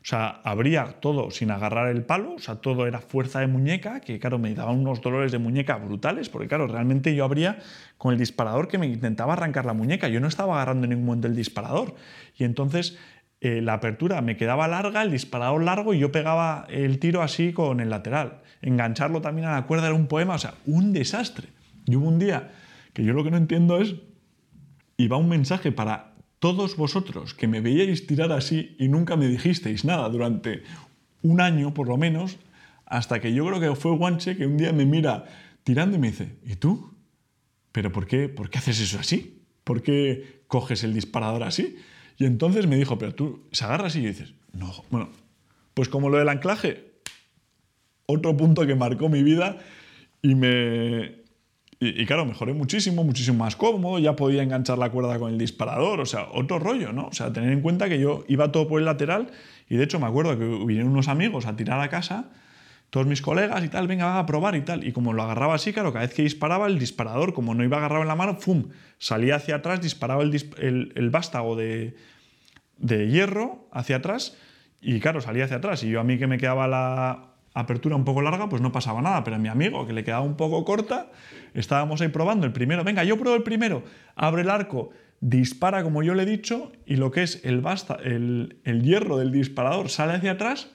o 0.02 0.05
sea, 0.05 0.41
abría 0.44 0.97
todo 1.00 1.31
sin 1.31 1.50
agarrar 1.50 1.88
el 1.88 2.05
palo, 2.05 2.35
o 2.35 2.38
sea, 2.38 2.56
todo 2.56 2.87
era 2.87 3.00
fuerza 3.00 3.41
de 3.41 3.49
muñeca, 3.49 4.00
que 4.00 4.19
claro, 4.19 4.38
me 4.38 4.55
daba 4.55 4.73
unos 4.73 5.02
dolores 5.02 5.31
de 5.31 5.38
muñeca 5.38 5.76
brutales, 5.76 6.31
porque 6.31 6.49
claro, 6.49 6.67
realmente 6.67 7.14
yo 7.14 7.25
abría 7.25 7.58
con 7.99 8.14
el 8.14 8.19
disparador 8.19 8.67
que 8.67 8.79
me 8.79 8.87
intentaba 8.87 9.35
arrancar 9.35 9.67
la 9.67 9.75
muñeca, 9.75 10.08
yo 10.08 10.19
no 10.19 10.26
estaba 10.26 10.55
agarrando 10.55 10.85
en 10.85 10.91
ningún 10.91 11.05
momento 11.05 11.29
el 11.29 11.37
disparador. 11.37 11.94
Y 12.38 12.44
entonces 12.44 12.99
eh, 13.43 13.61
la 13.61 13.75
apertura 13.75 14.23
me 14.23 14.38
quedaba 14.38 14.69
larga, 14.69 15.02
el 15.02 15.11
disparador 15.11 15.62
largo 15.62 15.93
y 15.93 15.99
yo 15.99 16.11
pegaba 16.11 16.67
el 16.70 16.99
tiro 16.99 17.20
así 17.20 17.53
con 17.53 17.81
el 17.81 17.91
lateral. 17.91 18.41
Engancharlo 18.62 19.20
también 19.20 19.49
a 19.49 19.53
la 19.53 19.67
cuerda 19.67 19.87
era 19.87 19.94
un 19.94 20.06
poema, 20.06 20.35
o 20.35 20.38
sea, 20.38 20.55
un 20.64 20.94
desastre. 20.94 21.49
Y 21.85 21.96
hubo 21.96 22.08
un 22.08 22.19
día 22.19 22.53
que 22.94 23.05
yo 23.05 23.12
lo 23.12 23.23
que 23.23 23.31
no 23.31 23.37
entiendo 23.37 23.81
es, 23.81 23.96
va 25.11 25.17
un 25.17 25.29
mensaje 25.29 25.73
para 25.73 26.09
todos 26.40 26.76
vosotros 26.76 27.34
que 27.34 27.46
me 27.46 27.60
veíais 27.60 28.06
tirar 28.06 28.32
así 28.32 28.75
y 28.78 28.88
nunca 28.88 29.16
me 29.16 29.28
dijisteis 29.28 29.84
nada 29.84 30.08
durante 30.08 30.64
un 31.22 31.40
año 31.40 31.72
por 31.72 31.87
lo 31.87 31.96
menos, 31.96 32.38
hasta 32.87 33.20
que 33.20 33.32
yo 33.32 33.46
creo 33.46 33.60
que 33.60 33.76
fue 33.76 33.92
Guanche 33.92 34.37
que 34.37 34.46
un 34.46 34.56
día 34.56 34.72
me 34.72 34.87
mira 34.87 35.26
tirando 35.62 35.96
y 35.96 36.00
me 36.00 36.10
dice, 36.10 36.37
¿y 36.44 36.56
tú? 36.56 36.92
¿Pero 37.72 37.92
por 37.92 38.06
qué, 38.06 38.28
por 38.28 38.50
qué 38.50 38.58
haces 38.58 38.81
eso 38.81 38.98
así? 38.98 39.44
¿Por 39.62 39.82
qué 39.82 40.42
coges 40.48 40.82
el 40.82 40.94
disparador 40.94 41.44
así? 41.44 41.76
Y 42.19 42.25
entonces 42.25 42.66
me 42.66 42.76
dijo, 42.76 42.98
pero 42.98 43.14
tú 43.14 43.46
se 43.52 43.64
agarras 43.64 43.94
y 43.94 44.00
dices, 44.00 44.34
no, 44.52 44.72
bueno, 44.90 45.10
pues 45.75 45.88
como 45.88 46.08
lo 46.08 46.19
del 46.19 46.28
anclaje, 46.28 46.90
otro 48.06 48.36
punto 48.36 48.66
que 48.66 48.75
marcó 48.75 49.08
mi 49.08 49.22
vida 49.22 49.58
y 50.22 50.34
me, 50.34 51.19
y, 51.82 52.05
claro, 52.05 52.27
mejoré 52.27 52.53
muchísimo, 52.53 53.05
muchísimo 53.05 53.38
más 53.38 53.56
cómodo, 53.56 53.99
ya 53.99 54.15
podía 54.15 54.43
enganchar 54.43 54.77
la 54.77 54.91
cuerda 54.91 55.19
con 55.19 55.32
el 55.32 55.38
disparador, 55.38 56.00
o 56.00 56.06
sea, 56.06 56.27
otro 56.35 56.59
rollo, 56.59 56.93
¿no? 56.93 57.06
O 57.06 57.12
sea, 57.15 57.32
tener 57.32 57.50
en 57.53 57.62
cuenta 57.62 57.88
que 57.88 57.99
yo 57.99 58.25
iba 58.29 58.53
todo 58.53 58.69
por 58.69 58.81
el 58.81 58.85
lateral 58.85 59.31
y 59.71 59.77
de 59.77 59.85
hecho 59.85 59.99
me 59.99 60.06
acuerdo 60.06 60.38
que 60.38 60.44
vinieron 60.44 60.93
unos 60.93 61.09
amigos 61.09 61.47
a 61.47 61.56
tirar 61.56 61.81
a 61.81 61.88
casa, 61.88 62.27
todos 62.91 63.06
mis 63.06 63.23
colegas 63.23 63.65
y 63.65 63.69
tal, 63.69 63.87
venga, 63.87 64.19
a 64.19 64.27
probar 64.27 64.56
y 64.56 64.61
tal. 64.61 64.87
Y 64.87 64.93
como 64.93 65.15
lo 65.15 65.23
agarraba 65.23 65.55
así, 65.55 65.73
claro, 65.73 65.91
cada 65.91 66.05
vez 66.05 66.15
que 66.15 66.22
disparaba, 66.22 66.67
el 66.67 66.79
disparador, 66.79 67.32
como 67.32 67.55
no 67.55 67.65
iba 67.65 67.79
agarrado 67.79 68.03
en 68.03 68.08
la 68.08 68.17
mano, 68.17 68.34
¡fum! 68.34 68.69
Salía 68.99 69.37
hacia 69.37 69.56
atrás, 69.56 69.81
disparaba 69.81 70.22
el, 70.22 70.93
el, 70.94 71.10
vástago 71.10 71.56
de, 71.56 71.96
de 72.77 73.08
hierro 73.08 73.69
hacia 73.72 73.96
atrás 73.96 74.37
y 74.82 75.01
claro, 75.01 75.22
salía 75.22 75.44
hacia 75.44 75.58
atrás. 75.58 75.82
Y 75.82 75.89
yo 75.89 76.01
a 76.01 76.05
mí 76.05 76.19
que 76.19 76.27
me 76.27 76.37
quedaba 76.37 76.69
la, 76.69 77.30
apertura 77.54 77.96
un 77.96 78.04
poco 78.04 78.22
larga, 78.22 78.48
pues 78.48 78.62
no 78.62 78.72
pasaba 78.72 79.02
nada, 79.02 79.24
pero 79.24 79.36
a 79.36 79.38
mi 79.38 79.48
amigo, 79.48 79.86
que 79.86 79.92
le 79.92 80.04
quedaba 80.04 80.22
un 80.22 80.36
poco 80.36 80.64
corta, 80.64 81.10
estábamos 81.54 82.00
ahí 82.00 82.08
probando 82.08 82.46
el 82.46 82.52
primero, 82.52 82.84
venga, 82.84 83.04
yo 83.04 83.19
pruebo 83.19 83.36
el 83.36 83.42
primero, 83.42 83.82
abre 84.14 84.42
el 84.42 84.50
arco, 84.50 84.90
dispara 85.20 85.82
como 85.82 86.02
yo 86.02 86.14
le 86.14 86.22
he 86.22 86.26
dicho, 86.26 86.72
y 86.86 86.96
lo 86.96 87.10
que 87.10 87.22
es 87.22 87.44
el, 87.44 87.60
basta, 87.60 87.96
el, 88.02 88.60
hierro 88.64 89.19
del 89.19 89.32
disparador 89.32 89.90
sale 89.90 90.14
hacia 90.14 90.32
atrás, 90.32 90.70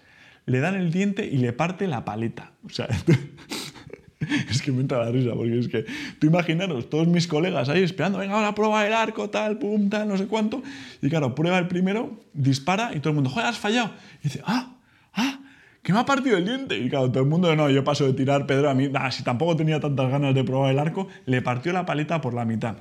le 0.46 0.60
dan 0.60 0.76
el 0.76 0.92
diente 0.92 1.26
y 1.26 1.38
le 1.38 1.54
parte 1.54 1.88
la 1.88 2.06
paleta. 2.06 2.52
O 2.64 2.70
sea, 2.70 2.88
es 4.50 4.62
que 4.62 4.72
me 4.72 4.82
entra 4.82 5.04
la 5.04 5.12
risa, 5.12 5.34
porque 5.34 5.58
es 5.58 5.68
que 5.70 5.86
tú 6.20 6.28
imaginaros, 6.28 6.90
todos 6.90 7.08
mis 7.08 7.28
colegas 7.28 7.70
ahí 7.70 7.84
esperando, 7.84 8.20
venga, 8.20 8.36
ahora 8.36 8.54
prueba 8.54 8.86
el 8.86 8.94
arco, 8.94 9.30
tal, 9.30 9.58
pum, 9.58 9.90
tal, 9.90 10.08
no 10.08 10.18
sé 10.18 10.28
cuánto, 10.28 10.62
y 11.02 11.10
claro, 11.10 11.34
prueba 11.34 11.58
el 11.58 11.68
primero, 11.68 12.20
dispara, 12.34 12.92
y 12.94 13.00
todo 13.00 13.10
el 13.10 13.16
mundo, 13.16 13.30
joder, 13.30 13.48
has 13.48 13.58
fallado. 13.58 13.92
Y 14.20 14.28
dice, 14.28 14.42
ah, 14.46 14.76
ah, 15.14 15.40
¿Qué 15.86 15.94
me 15.94 16.00
ha 16.00 16.06
partido 16.06 16.36
el 16.36 16.46
diente. 16.46 16.76
Y 16.80 16.90
claro, 16.90 17.12
todo 17.12 17.22
el 17.22 17.30
mundo, 17.30 17.56
no, 17.56 17.70
yo 17.70 17.84
paso 17.84 18.08
de 18.08 18.14
tirar 18.14 18.48
Pedro 18.48 18.72
a 18.72 18.74
mí, 18.74 18.90
nah, 18.90 19.12
si 19.12 19.24
tampoco 19.24 19.56
tenía 19.56 19.80
tantas 19.80 20.10
ganas 20.10 20.34
de 20.34 20.44
probar 20.44 20.72
el 20.72 20.80
arco, 20.80 21.08
le 21.28 21.44
partió 21.44 21.72
la 21.74 21.86
paleta 21.86 22.22
por 22.22 22.34
la 22.34 22.44
mitad 22.44 22.78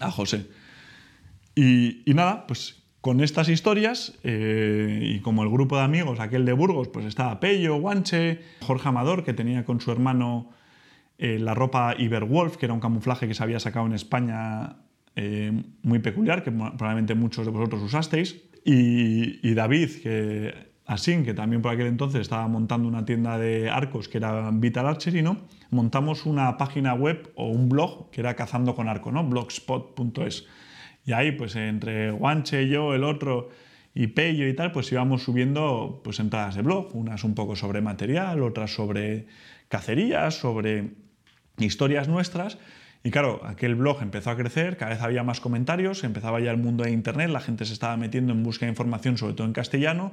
a 0.00 0.10
José. 0.10 0.46
Y, 1.54 2.00
nada, 2.06 2.46
pues 2.46 2.82
con 3.02 3.20
estas 3.20 3.50
historias, 3.50 4.18
eh, 4.24 5.00
y 5.02 5.20
como 5.20 5.42
el 5.42 5.50
grupo 5.50 5.76
de 5.76 5.82
amigos, 5.82 6.20
aquel 6.20 6.46
de 6.46 6.54
Burgos, 6.54 6.88
pues 6.88 7.04
estaba 7.04 7.38
Pello, 7.38 7.76
Guanche, 7.76 8.40
Jorge 8.62 8.88
Amador, 8.88 9.24
que 9.24 9.34
tenía 9.34 9.66
con 9.66 9.82
su 9.82 9.92
hermano 9.92 10.48
eh, 11.18 11.38
la 11.38 11.52
ropa 11.52 11.94
Iberwolf, 11.98 12.56
que 12.56 12.64
era 12.64 12.72
un 12.72 12.80
camuflaje 12.80 13.28
que 13.28 13.34
se 13.34 13.42
había 13.42 13.60
sacado 13.60 13.84
en 13.84 13.92
España 13.92 14.76
eh, 15.16 15.52
muy 15.82 15.98
peculiar, 15.98 16.42
que 16.42 16.50
probablemente 16.50 17.14
muchos 17.14 17.44
de 17.44 17.52
vosotros 17.52 17.82
usasteis, 17.82 18.40
y, 18.64 19.46
y 19.46 19.52
David, 19.52 19.90
que 20.02 20.71
Así 20.92 21.22
que 21.22 21.32
también 21.32 21.62
por 21.62 21.72
aquel 21.72 21.86
entonces 21.86 22.20
estaba 22.20 22.46
montando 22.48 22.86
una 22.86 23.06
tienda 23.06 23.38
de 23.38 23.70
arcos 23.70 24.10
que 24.10 24.18
era 24.18 24.50
Vital 24.52 24.86
Archery, 24.86 25.22
¿no? 25.22 25.38
Montamos 25.70 26.26
una 26.26 26.58
página 26.58 26.92
web 26.92 27.32
o 27.34 27.48
un 27.48 27.70
blog 27.70 28.10
que 28.10 28.20
era 28.20 28.36
Cazando 28.36 28.74
con 28.74 28.90
Arco, 28.90 29.10
¿no? 29.10 29.24
Blogspot.es. 29.24 30.46
Y 31.06 31.12
ahí, 31.12 31.32
pues 31.32 31.56
entre 31.56 32.10
Guanche, 32.10 32.68
yo, 32.68 32.92
el 32.92 33.04
otro 33.04 33.48
y 33.94 34.08
Pello 34.08 34.46
y 34.46 34.54
tal, 34.54 34.70
pues 34.70 34.92
íbamos 34.92 35.22
subiendo 35.22 36.02
pues, 36.04 36.20
entradas 36.20 36.56
de 36.56 36.62
blog, 36.62 36.94
unas 36.94 37.24
un 37.24 37.34
poco 37.34 37.56
sobre 37.56 37.80
material, 37.80 38.42
otras 38.42 38.74
sobre 38.74 39.28
cacerías, 39.68 40.34
sobre 40.34 40.90
historias 41.56 42.06
nuestras. 42.06 42.58
Y 43.02 43.10
claro, 43.10 43.40
aquel 43.46 43.76
blog 43.76 44.02
empezó 44.02 44.28
a 44.28 44.36
crecer, 44.36 44.76
cada 44.76 44.90
vez 44.90 45.00
había 45.00 45.22
más 45.22 45.40
comentarios, 45.40 46.04
empezaba 46.04 46.38
ya 46.40 46.50
el 46.50 46.58
mundo 46.58 46.84
de 46.84 46.90
Internet, 46.90 47.30
la 47.30 47.40
gente 47.40 47.64
se 47.64 47.72
estaba 47.72 47.96
metiendo 47.96 48.34
en 48.34 48.42
busca 48.42 48.66
de 48.66 48.70
información, 48.70 49.16
sobre 49.16 49.32
todo 49.32 49.46
en 49.46 49.54
castellano, 49.54 50.12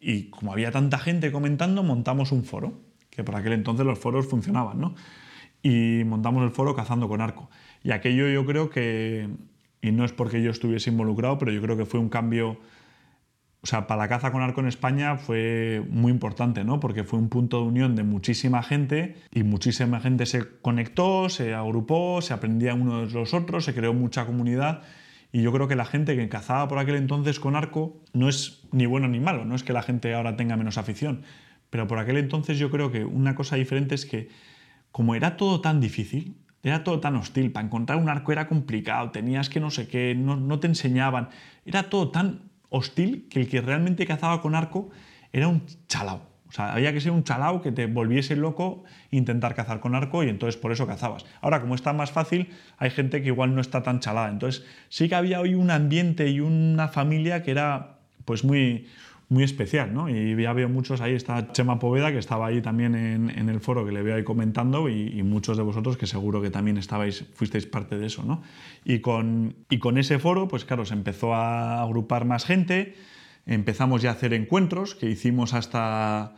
y 0.00 0.30
como 0.30 0.52
había 0.52 0.70
tanta 0.70 0.98
gente 0.98 1.30
comentando, 1.30 1.82
montamos 1.82 2.32
un 2.32 2.44
foro, 2.44 2.80
que 3.10 3.22
por 3.22 3.36
aquel 3.36 3.52
entonces 3.52 3.84
los 3.86 3.98
foros 3.98 4.26
funcionaban, 4.26 4.80
¿no? 4.80 4.94
Y 5.62 6.02
montamos 6.04 6.42
el 6.42 6.50
foro 6.50 6.74
Cazando 6.74 7.08
con 7.08 7.20
Arco. 7.20 7.50
Y 7.82 7.90
aquello 7.92 8.28
yo 8.28 8.46
creo 8.46 8.70
que, 8.70 9.28
y 9.82 9.92
no 9.92 10.04
es 10.04 10.12
porque 10.12 10.42
yo 10.42 10.50
estuviese 10.50 10.90
involucrado, 10.90 11.38
pero 11.38 11.52
yo 11.52 11.60
creo 11.60 11.76
que 11.76 11.84
fue 11.84 12.00
un 12.00 12.08
cambio 12.08 12.58
o 13.62 13.66
sea, 13.66 13.86
para 13.86 14.02
la 14.02 14.08
caza 14.08 14.32
con 14.32 14.40
arco 14.40 14.60
en 14.60 14.68
España 14.68 15.16
fue 15.18 15.84
muy 15.90 16.10
importante, 16.10 16.64
¿no? 16.64 16.80
Porque 16.80 17.04
fue 17.04 17.18
un 17.18 17.28
punto 17.28 17.60
de 17.60 17.66
unión 17.66 17.94
de 17.94 18.04
muchísima 18.04 18.62
gente 18.62 19.16
y 19.32 19.42
muchísima 19.42 20.00
gente 20.00 20.24
se 20.24 20.60
conectó, 20.62 21.28
se 21.28 21.52
agrupó, 21.52 22.22
se 22.22 22.32
aprendía 22.32 22.72
unos 22.72 23.12
de 23.12 23.18
los 23.18 23.34
otros, 23.34 23.66
se 23.66 23.74
creó 23.74 23.92
mucha 23.92 24.24
comunidad 24.24 24.82
y 25.32 25.42
yo 25.42 25.52
creo 25.52 25.68
que 25.68 25.76
la 25.76 25.84
gente 25.84 26.16
que 26.16 26.28
cazaba 26.28 26.68
por 26.68 26.78
aquel 26.78 26.96
entonces 26.96 27.38
con 27.38 27.56
arco 27.56 28.02
no 28.12 28.28
es 28.28 28.62
ni 28.72 28.86
bueno 28.86 29.08
ni 29.08 29.20
malo, 29.20 29.44
no 29.44 29.54
es 29.54 29.62
que 29.62 29.72
la 29.72 29.82
gente 29.82 30.14
ahora 30.14 30.36
tenga 30.36 30.56
menos 30.56 30.78
afición, 30.78 31.22
pero 31.70 31.86
por 31.86 31.98
aquel 31.98 32.16
entonces 32.16 32.58
yo 32.58 32.70
creo 32.70 32.90
que 32.90 33.04
una 33.04 33.34
cosa 33.34 33.56
diferente 33.56 33.94
es 33.94 34.06
que 34.06 34.28
como 34.92 35.14
era 35.14 35.36
todo 35.36 35.60
tan 35.60 35.80
difícil, 35.80 36.36
era 36.62 36.84
todo 36.84 37.00
tan 37.00 37.16
hostil, 37.16 37.52
para 37.52 37.66
encontrar 37.66 37.98
un 37.98 38.08
arco 38.08 38.32
era 38.32 38.48
complicado, 38.48 39.10
tenías 39.10 39.48
que 39.48 39.60
no 39.60 39.70
sé 39.70 39.88
qué, 39.88 40.14
no, 40.14 40.36
no 40.36 40.60
te 40.60 40.66
enseñaban, 40.66 41.28
era 41.64 41.88
todo 41.88 42.10
tan 42.10 42.50
hostil 42.68 43.28
que 43.30 43.40
el 43.40 43.48
que 43.48 43.60
realmente 43.60 44.06
cazaba 44.06 44.42
con 44.42 44.54
arco 44.54 44.90
era 45.32 45.48
un 45.48 45.64
chalao. 45.88 46.29
O 46.50 46.52
sea, 46.52 46.74
había 46.74 46.92
que 46.92 47.00
ser 47.00 47.12
un 47.12 47.22
chalao 47.22 47.62
que 47.62 47.70
te 47.70 47.86
volviese 47.86 48.34
loco 48.34 48.82
intentar 49.12 49.54
cazar 49.54 49.78
con 49.78 49.94
arco 49.94 50.24
y 50.24 50.28
entonces 50.28 50.60
por 50.60 50.72
eso 50.72 50.86
cazabas. 50.86 51.24
Ahora, 51.40 51.60
como 51.60 51.76
está 51.76 51.92
más 51.92 52.10
fácil, 52.10 52.48
hay 52.76 52.90
gente 52.90 53.22
que 53.22 53.28
igual 53.28 53.54
no 53.54 53.60
está 53.60 53.82
tan 53.82 54.00
chalada. 54.00 54.28
Entonces, 54.28 54.66
sí 54.88 55.08
que 55.08 55.14
había 55.14 55.40
hoy 55.40 55.54
un 55.54 55.70
ambiente 55.70 56.28
y 56.28 56.40
una 56.40 56.88
familia 56.88 57.44
que 57.44 57.52
era 57.52 57.98
pues 58.24 58.42
muy, 58.42 58.88
muy 59.30 59.44
especial, 59.44 59.94
¿no? 59.94 60.08
Y 60.08 60.34
ya 60.42 60.52
veo 60.52 60.68
muchos, 60.68 61.00
ahí 61.00 61.14
está 61.14 61.52
Chema 61.52 61.78
Poveda, 61.78 62.10
que 62.10 62.18
estaba 62.18 62.48
ahí 62.48 62.60
también 62.60 62.96
en, 62.96 63.48
el 63.48 63.60
foro, 63.60 63.86
que 63.86 63.92
le 63.92 64.02
veo 64.02 64.16
ahí 64.16 64.24
comentando, 64.24 64.88
y, 64.88 65.22
muchos 65.22 65.56
de 65.56 65.62
vosotros 65.62 65.96
que 65.96 66.06
seguro 66.06 66.42
que 66.42 66.50
también 66.50 66.76
estabais, 66.76 67.24
fuisteis 67.34 67.64
parte 67.64 67.96
de 67.96 68.06
eso, 68.06 68.24
¿no? 68.24 68.42
Y 68.84 68.98
con, 68.98 69.54
y 69.70 69.78
con 69.78 69.98
ese 69.98 70.18
foro, 70.18 70.48
pues 70.48 70.64
claro, 70.64 70.84
se 70.84 70.94
empezó 70.94 71.32
a 71.32 71.80
agrupar 71.80 72.24
más 72.24 72.44
gente, 72.44 72.96
empezamos 73.46 74.02
ya 74.02 74.10
a 74.10 74.12
hacer 74.12 74.34
encuentros, 74.34 74.94
que 74.94 75.08
hicimos 75.08 75.54
hasta 75.54 76.34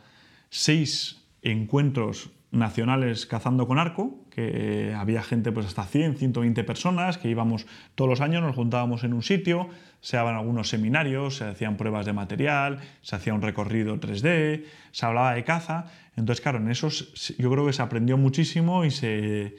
seis 0.49 1.23
encuentros 1.41 2.31
nacionales 2.53 3.25
cazando 3.25 3.67
con 3.67 3.79
arco, 3.79 4.23
que 4.29 4.93
había 4.95 5.23
gente 5.23 5.51
pues 5.51 5.65
hasta 5.65 5.83
100, 5.83 6.17
120 6.17 6.63
personas, 6.63 7.17
que 7.17 7.27
íbamos 7.27 7.65
todos 7.95 8.07
los 8.07 8.21
años, 8.21 8.43
nos 8.43 8.55
juntábamos 8.55 9.03
en 9.03 9.13
un 9.13 9.23
sitio, 9.23 9.69
se 10.01 10.17
daban 10.17 10.35
algunos 10.35 10.69
seminarios, 10.69 11.37
se 11.37 11.45
hacían 11.45 11.77
pruebas 11.77 12.05
de 12.05 12.13
material, 12.13 12.79
se 13.01 13.15
hacía 13.15 13.33
un 13.33 13.41
recorrido 13.41 13.99
3D, 13.99 14.65
se 14.91 15.05
hablaba 15.05 15.33
de 15.33 15.43
caza. 15.43 15.85
Entonces, 16.15 16.41
claro, 16.41 16.59
en 16.59 16.69
esos 16.69 17.35
yo 17.39 17.51
creo 17.51 17.65
que 17.65 17.73
se 17.73 17.81
aprendió 17.81 18.17
muchísimo 18.19 18.85
y 18.85 18.91
se, 18.91 19.55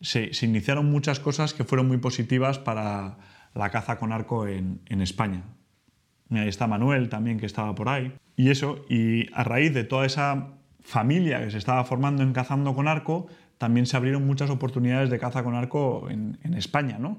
se, 0.00 0.30
iniciaron 0.40 0.90
muchas 0.90 1.20
cosas 1.20 1.52
que 1.52 1.64
fueron 1.64 1.88
muy 1.88 1.98
positivas 1.98 2.58
para 2.58 3.18
la 3.54 3.70
caza 3.70 3.98
con 3.98 4.12
arco 4.12 4.46
en, 4.46 4.80
en 4.86 5.02
España. 5.02 5.44
Y 6.30 6.38
ahí 6.38 6.48
está 6.48 6.66
Manuel 6.66 7.08
también, 7.08 7.38
que 7.38 7.46
estaba 7.46 7.74
por 7.74 7.88
ahí. 7.88 8.12
Y 8.36 8.50
eso, 8.50 8.84
y 8.88 9.26
a 9.34 9.44
raíz 9.44 9.74
de 9.74 9.84
toda 9.84 10.06
esa 10.06 10.54
familia 10.82 11.44
que 11.44 11.50
se 11.50 11.58
estaba 11.58 11.84
formando 11.84 12.22
en 12.22 12.32
cazando 12.32 12.74
con 12.74 12.88
arco, 12.88 13.26
también 13.58 13.86
se 13.86 13.96
abrieron 13.96 14.26
muchas 14.26 14.48
oportunidades 14.48 15.10
de 15.10 15.18
caza 15.18 15.42
con 15.42 15.54
arco 15.54 16.08
en, 16.08 16.38
España. 16.54 16.98
¿no? 16.98 17.18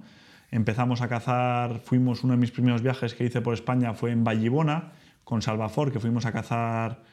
Empezamos 0.50 1.02
a 1.02 1.08
cazar, 1.08 1.80
fuimos, 1.80 2.24
uno 2.24 2.34
de 2.34 2.40
mis 2.40 2.52
primeros 2.52 2.82
viajes 2.82 3.14
que 3.14 3.26
hice 3.26 3.42
por 3.42 3.54
España 3.54 3.94
fue 3.94 4.12
en 4.12 4.24
Vallibona, 4.24 4.94
con 5.24 5.42
Salvafor, 5.42 5.92
que 5.92 6.00
fuimos 6.00 6.26
a 6.26 6.32
cazar 6.32 7.04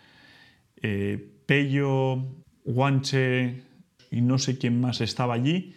eh, 0.80 1.32
Pello, 1.46 2.24
Guanche 2.64 3.62
y 4.10 4.20
no 4.20 4.38
sé 4.38 4.56
quién 4.56 4.80
más 4.80 5.00
estaba 5.00 5.34
allí. 5.34 5.74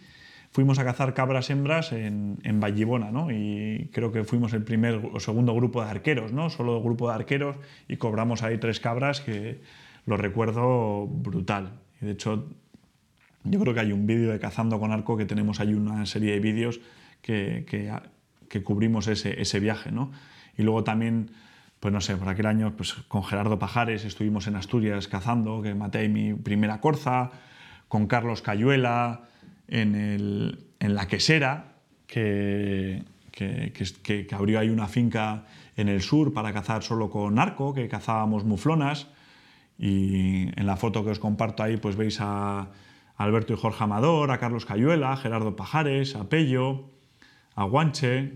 Fuimos 0.52 0.78
a 0.78 0.84
cazar 0.84 1.14
cabras 1.14 1.48
hembras 1.48 1.92
en, 1.92 2.38
en 2.44 2.60
Vallibona, 2.60 3.10
¿no? 3.10 3.30
Y 3.30 3.88
creo 3.92 4.12
que 4.12 4.22
fuimos 4.22 4.52
el 4.52 4.62
primer 4.62 4.96
o 5.12 5.18
segundo 5.18 5.54
grupo 5.54 5.82
de 5.82 5.90
arqueros, 5.90 6.32
¿no? 6.32 6.50
Solo 6.50 6.82
grupo 6.82 7.08
de 7.08 7.14
arqueros 7.14 7.56
y 7.88 7.96
cobramos 7.96 8.42
ahí 8.42 8.58
tres 8.58 8.78
cabras 8.78 9.22
que 9.22 9.62
lo 10.04 10.18
recuerdo 10.18 11.06
brutal. 11.06 11.80
Y 12.02 12.06
de 12.06 12.12
hecho, 12.12 12.48
yo 13.44 13.60
creo 13.60 13.74
que 13.74 13.80
hay 13.80 13.92
un 13.92 14.06
vídeo 14.06 14.30
de 14.30 14.38
Cazando 14.38 14.78
con 14.78 14.92
Arco 14.92 15.16
que 15.16 15.24
tenemos 15.24 15.60
ahí 15.60 15.74
una 15.74 16.04
serie 16.06 16.32
de 16.32 16.40
vídeos 16.40 16.80
que, 17.22 17.64
que, 18.48 18.62
cubrimos 18.62 19.08
ese, 19.08 19.40
ese, 19.40 19.58
viaje. 19.58 19.90
¿no? 19.90 20.12
Y 20.56 20.62
luego 20.62 20.84
también, 20.84 21.30
pues 21.80 21.94
no 21.94 22.00
sé, 22.00 22.16
por 22.16 22.28
aquel 22.28 22.46
año 22.46 22.74
pues, 22.76 22.92
con 22.92 23.24
Gerardo 23.24 23.58
Pajares 23.58 24.04
estuvimos 24.04 24.46
en 24.46 24.56
Asturias 24.56 25.08
cazando, 25.08 25.62
que 25.62 25.74
maté 25.74 26.08
mi 26.08 26.34
primera 26.34 26.80
corza, 26.80 27.30
con 27.88 28.06
Carlos 28.06 28.42
Cayuela 28.42 29.28
en, 29.68 30.58
La 30.80 31.06
Quesera, 31.08 31.76
que, 32.06 33.02
que, 33.30 33.72
que, 33.72 34.34
abrió 34.34 34.60
ahí 34.60 34.68
una 34.68 34.88
finca 34.88 35.44
en 35.76 35.88
el 35.88 36.02
sur 36.02 36.32
para 36.32 36.52
cazar 36.52 36.82
solo 36.82 37.10
con 37.10 37.38
arco, 37.38 37.72
que 37.74 37.88
cazábamos 37.88 38.44
muflonas. 38.44 39.08
Y 39.78 40.48
en 40.58 40.66
la 40.66 40.76
foto 40.76 41.04
que 41.04 41.10
os 41.10 41.18
comparto 41.18 41.62
ahí, 41.62 41.76
pues 41.76 41.96
veis 41.96 42.18
a 42.20 42.68
Alberto 43.16 43.52
y 43.52 43.56
Jorge 43.56 43.84
Amador, 43.84 44.30
a 44.30 44.38
Carlos 44.38 44.66
Cayuela, 44.66 45.12
a 45.12 45.16
Gerardo 45.16 45.56
Pajares, 45.56 46.16
a 46.16 46.28
Pello, 46.28 46.90
a 47.54 47.64
Guanche, 47.64 48.32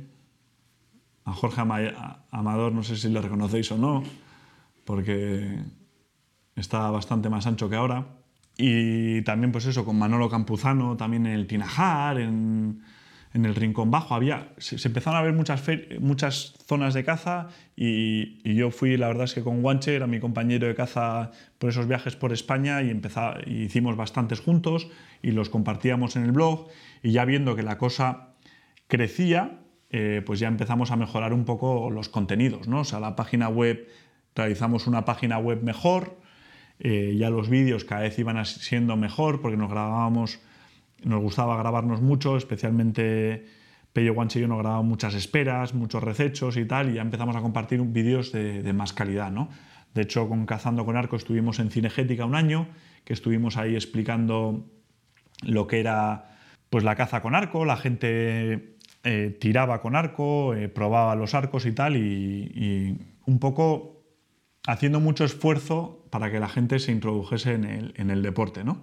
a 1.24 1.32
Jorge 1.32 1.60
Amador, 1.60 2.72
no 2.72 2.82
sé 2.82 2.96
si 2.96 3.08
le 3.08 3.20
reconocéis 3.20 3.70
o 3.72 3.78
no, 3.78 4.02
porque 4.84 5.58
está 6.54 6.90
bastante 6.90 7.28
más 7.28 7.46
ancho 7.46 7.68
que 7.68 7.76
ahora. 7.76 8.06
Y 8.56 9.22
también, 9.22 9.52
pues 9.52 9.66
eso, 9.66 9.84
con 9.84 9.98
Manolo 9.98 10.30
Campuzano, 10.30 10.96
también 10.96 11.26
en 11.26 11.32
el 11.32 11.46
Tinajar, 11.46 12.18
en, 12.18 12.82
el 13.34 13.54
Rincón 13.54 13.90
Bajo. 13.90 14.14
Había, 14.14 14.52
se, 14.56 14.76
empezaron 14.88 15.18
a 15.20 15.22
ver 15.22 15.34
muchas, 15.34 15.62
muchas 16.00 16.54
zonas 16.66 16.94
de 16.94 17.04
caza 17.04 17.48
y, 17.76 18.54
yo 18.54 18.70
fui, 18.70 18.96
la 18.96 19.08
verdad 19.08 19.24
es 19.24 19.34
que 19.34 19.42
con 19.42 19.60
Guanche, 19.60 19.94
era 19.94 20.06
mi 20.06 20.20
compañero 20.20 20.66
de 20.66 20.74
caza 20.74 21.32
por 21.58 21.68
esos 21.68 21.86
viajes 21.86 22.16
por 22.16 22.32
España 22.32 22.80
y, 22.82 22.98
y 23.46 23.62
hicimos 23.64 23.94
bastantes 23.96 24.40
juntos 24.40 24.88
y 25.22 25.32
los 25.32 25.50
compartíamos 25.50 26.16
en 26.16 26.24
el 26.24 26.32
blog 26.32 26.68
y 27.02 27.12
ya 27.12 27.26
viendo 27.26 27.56
que 27.56 27.62
la 27.62 27.76
cosa 27.76 28.36
crecía, 28.88 29.60
eh, 29.90 30.22
pues 30.24 30.40
ya 30.40 30.48
empezamos 30.48 30.90
a 30.90 30.96
mejorar 30.96 31.32
un 31.32 31.44
poco 31.44 31.90
los 31.90 32.08
contenidos, 32.08 32.68
¿no? 32.68 32.80
O 32.80 32.84
sea, 32.84 33.00
la 33.00 33.16
página 33.16 33.48
web, 33.48 33.88
realizamos 34.34 34.86
una 34.86 35.04
página 35.04 35.38
web 35.38 35.62
mejor, 35.62 36.18
eh, 36.78 37.16
ya 37.18 37.30
los 37.30 37.48
vídeos 37.48 37.84
cada 37.84 38.02
vez 38.02 38.18
iban 38.18 38.44
siendo 38.44 38.96
mejor 38.96 39.40
porque 39.40 39.56
nos 39.56 39.70
grabábamos 39.70 40.40
nos 41.04 41.20
gustaba 41.20 41.56
grabarnos 41.56 42.00
mucho, 42.00 42.36
especialmente 42.36 43.46
Pello 43.92 44.14
Guanche 44.14 44.38
y 44.38 44.42
yo 44.42 44.48
nos 44.48 44.58
grabamos 44.58 44.86
muchas 44.86 45.14
esperas, 45.14 45.74
muchos 45.74 46.02
recechos 46.02 46.56
y 46.56 46.64
tal, 46.64 46.90
y 46.90 46.94
ya 46.94 47.02
empezamos 47.02 47.36
a 47.36 47.40
compartir 47.40 47.80
vídeos 47.82 48.32
de, 48.32 48.72
más 48.72 48.92
calidad. 48.92 49.30
¿no? 49.30 49.48
De 49.94 50.02
hecho, 50.02 50.28
con 50.28 50.46
Cazando 50.46 50.84
con 50.84 50.96
Arco 50.96 51.16
estuvimos 51.16 51.58
en 51.58 51.70
Cinegética 51.70 52.24
un 52.24 52.34
año, 52.34 52.68
que 53.04 53.12
estuvimos 53.12 53.56
ahí 53.56 53.74
explicando 53.74 54.66
lo 55.42 55.66
que 55.66 55.80
era 55.80 56.36
pues, 56.70 56.82
la 56.82 56.96
caza 56.96 57.22
con 57.22 57.34
arco, 57.34 57.64
la 57.64 57.76
gente 57.76 58.76
eh, 59.04 59.36
tiraba 59.40 59.80
con 59.80 59.94
arco, 59.94 60.54
eh, 60.54 60.68
probaba 60.68 61.14
los 61.14 61.34
arcos 61.34 61.66
y 61.66 61.72
tal, 61.72 61.96
y, 61.96 62.98
un 63.26 63.38
poco 63.38 63.95
haciendo 64.66 65.00
mucho 65.00 65.24
esfuerzo 65.24 66.04
para 66.10 66.30
que 66.30 66.40
la 66.40 66.48
gente 66.48 66.78
se 66.78 66.92
introdujese 66.92 67.54
en 67.54 67.64
el, 67.64 67.94
en 67.96 68.10
el 68.10 68.22
deporte. 68.22 68.64
¿no? 68.64 68.82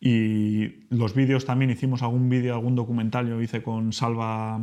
Y 0.00 0.84
los 0.90 1.14
vídeos 1.14 1.44
también 1.44 1.70
hicimos 1.70 2.02
algún 2.02 2.28
vídeo, 2.28 2.54
algún 2.54 2.74
documental, 2.74 3.28
yo 3.28 3.40
hice 3.40 3.62
con 3.62 3.92
Salva, 3.92 4.60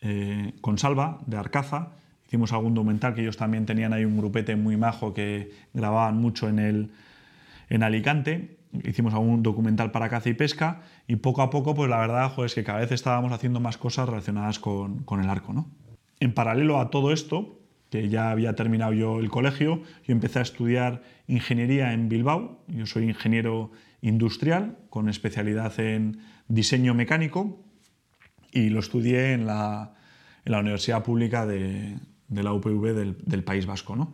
eh, 0.00 0.54
con 0.60 0.78
Salva 0.78 1.20
de 1.26 1.36
Arcaza, 1.36 1.92
hicimos 2.26 2.52
algún 2.52 2.74
documental 2.74 3.14
que 3.14 3.22
ellos 3.22 3.36
también 3.36 3.66
tenían 3.66 3.92
ahí 3.92 4.04
un 4.04 4.16
grupete 4.16 4.56
muy 4.56 4.76
majo 4.76 5.14
que 5.14 5.50
grababan 5.72 6.16
mucho 6.16 6.48
en, 6.48 6.58
el, 6.58 6.90
en 7.68 7.82
Alicante, 7.82 8.58
hicimos 8.84 9.14
algún 9.14 9.42
documental 9.42 9.90
para 9.90 10.08
caza 10.08 10.28
y 10.28 10.34
pesca 10.34 10.82
y 11.08 11.16
poco 11.16 11.42
a 11.42 11.50
poco 11.50 11.74
pues 11.74 11.90
la 11.90 11.98
verdad 11.98 12.32
es 12.44 12.54
que 12.54 12.62
cada 12.62 12.80
vez 12.80 12.92
estábamos 12.92 13.32
haciendo 13.32 13.58
más 13.60 13.78
cosas 13.78 14.08
relacionadas 14.08 14.58
con, 14.58 15.02
con 15.04 15.20
el 15.20 15.28
arco. 15.28 15.52
¿no? 15.52 15.68
En 16.18 16.34
paralelo 16.34 16.80
a 16.80 16.90
todo 16.90 17.12
esto, 17.12 17.59
que 17.90 18.08
ya 18.08 18.30
había 18.30 18.54
terminado 18.54 18.92
yo 18.92 19.18
el 19.18 19.28
colegio, 19.30 19.82
yo 20.06 20.12
empecé 20.12 20.38
a 20.38 20.42
estudiar 20.42 21.02
ingeniería 21.26 21.92
en 21.92 22.08
Bilbao, 22.08 22.64
yo 22.68 22.86
soy 22.86 23.04
ingeniero 23.04 23.72
industrial 24.00 24.78
con 24.88 25.08
especialidad 25.08 25.78
en 25.80 26.20
diseño 26.48 26.94
mecánico 26.94 27.62
y 28.52 28.70
lo 28.70 28.80
estudié 28.80 29.32
en 29.32 29.46
la, 29.46 29.94
Universidad 30.46 31.04
Pública 31.04 31.46
de, 31.46 31.96
de 32.28 32.42
la 32.42 32.52
UPV 32.52 32.94
del, 32.94 33.44
País 33.44 33.66
Vasco. 33.66 33.94
¿no? 33.94 34.12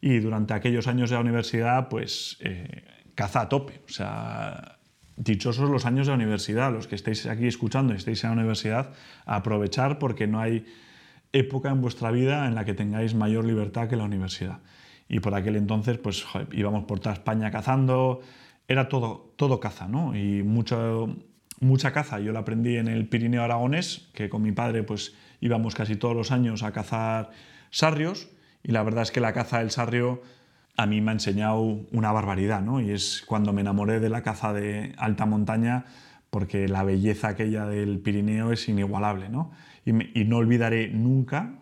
Y 0.00 0.18
durante 0.20 0.54
aquellos 0.54 0.86
años 0.86 1.10
de 1.10 1.16
la 1.16 1.20
universidad, 1.20 1.88
pues 1.88 2.38
eh, 2.40 2.84
caza 3.14 3.42
a 3.42 3.48
tope. 3.48 3.80
O 3.86 3.92
sea, 3.92 4.78
dichosos 5.16 5.68
los 5.68 5.86
años 5.86 6.06
de 6.06 6.12
la 6.12 6.16
universidad, 6.16 6.72
los 6.72 6.86
que 6.86 6.94
estéis 6.94 7.26
aquí 7.26 7.46
escuchando 7.46 7.92
y 7.92 7.96
estéis 7.96 8.22
en 8.24 8.30
la 8.30 8.36
universidad, 8.36 8.92
aprovechar 9.24 9.98
porque 9.98 10.26
no 10.26 10.40
hay 10.40 10.64
época 11.32 11.70
en 11.70 11.80
vuestra 11.80 12.10
vida 12.10 12.46
en 12.46 12.54
la 12.54 12.64
que 12.64 12.74
tengáis 12.74 13.14
mayor 13.14 13.44
libertad 13.44 13.88
que 13.88 13.96
la 13.96 14.04
universidad. 14.04 14.60
Y 15.08 15.20
por 15.20 15.34
aquel 15.34 15.56
entonces, 15.56 15.98
pues 15.98 16.24
íbamos 16.52 16.84
por 16.84 17.00
toda 17.00 17.14
España 17.14 17.50
cazando, 17.50 18.20
era 18.68 18.88
todo, 18.88 19.32
todo 19.36 19.60
caza, 19.60 19.86
¿no? 19.86 20.16
Y 20.16 20.42
mucho, 20.42 21.14
mucha 21.60 21.92
caza. 21.92 22.18
Yo 22.18 22.32
la 22.32 22.40
aprendí 22.40 22.76
en 22.76 22.88
el 22.88 23.08
Pirineo 23.08 23.42
Aragonés, 23.42 24.08
que 24.14 24.28
con 24.28 24.42
mi 24.42 24.52
padre 24.52 24.82
pues 24.82 25.14
íbamos 25.40 25.74
casi 25.74 25.96
todos 25.96 26.16
los 26.16 26.32
años 26.32 26.62
a 26.62 26.72
cazar 26.72 27.30
sarrios 27.70 28.28
y 28.62 28.72
la 28.72 28.82
verdad 28.82 29.02
es 29.02 29.10
que 29.10 29.20
la 29.20 29.32
caza 29.32 29.58
del 29.58 29.70
sarrio 29.70 30.22
a 30.76 30.86
mí 30.86 31.00
me 31.00 31.10
ha 31.10 31.14
enseñado 31.14 31.60
una 31.92 32.12
barbaridad, 32.12 32.60
¿no? 32.62 32.80
Y 32.80 32.90
es 32.90 33.22
cuando 33.26 33.52
me 33.52 33.62
enamoré 33.62 34.00
de 34.00 34.08
la 34.08 34.22
caza 34.22 34.52
de 34.52 34.94
alta 34.98 35.24
montaña 35.24 35.86
porque 36.30 36.68
la 36.68 36.82
belleza 36.82 37.28
aquella 37.28 37.64
del 37.66 37.98
Pirineo 38.00 38.52
es 38.52 38.68
inigualable, 38.68 39.28
¿no? 39.28 39.52
Y, 39.86 40.24
no 40.24 40.38
olvidaré 40.38 40.88
nunca 40.88 41.60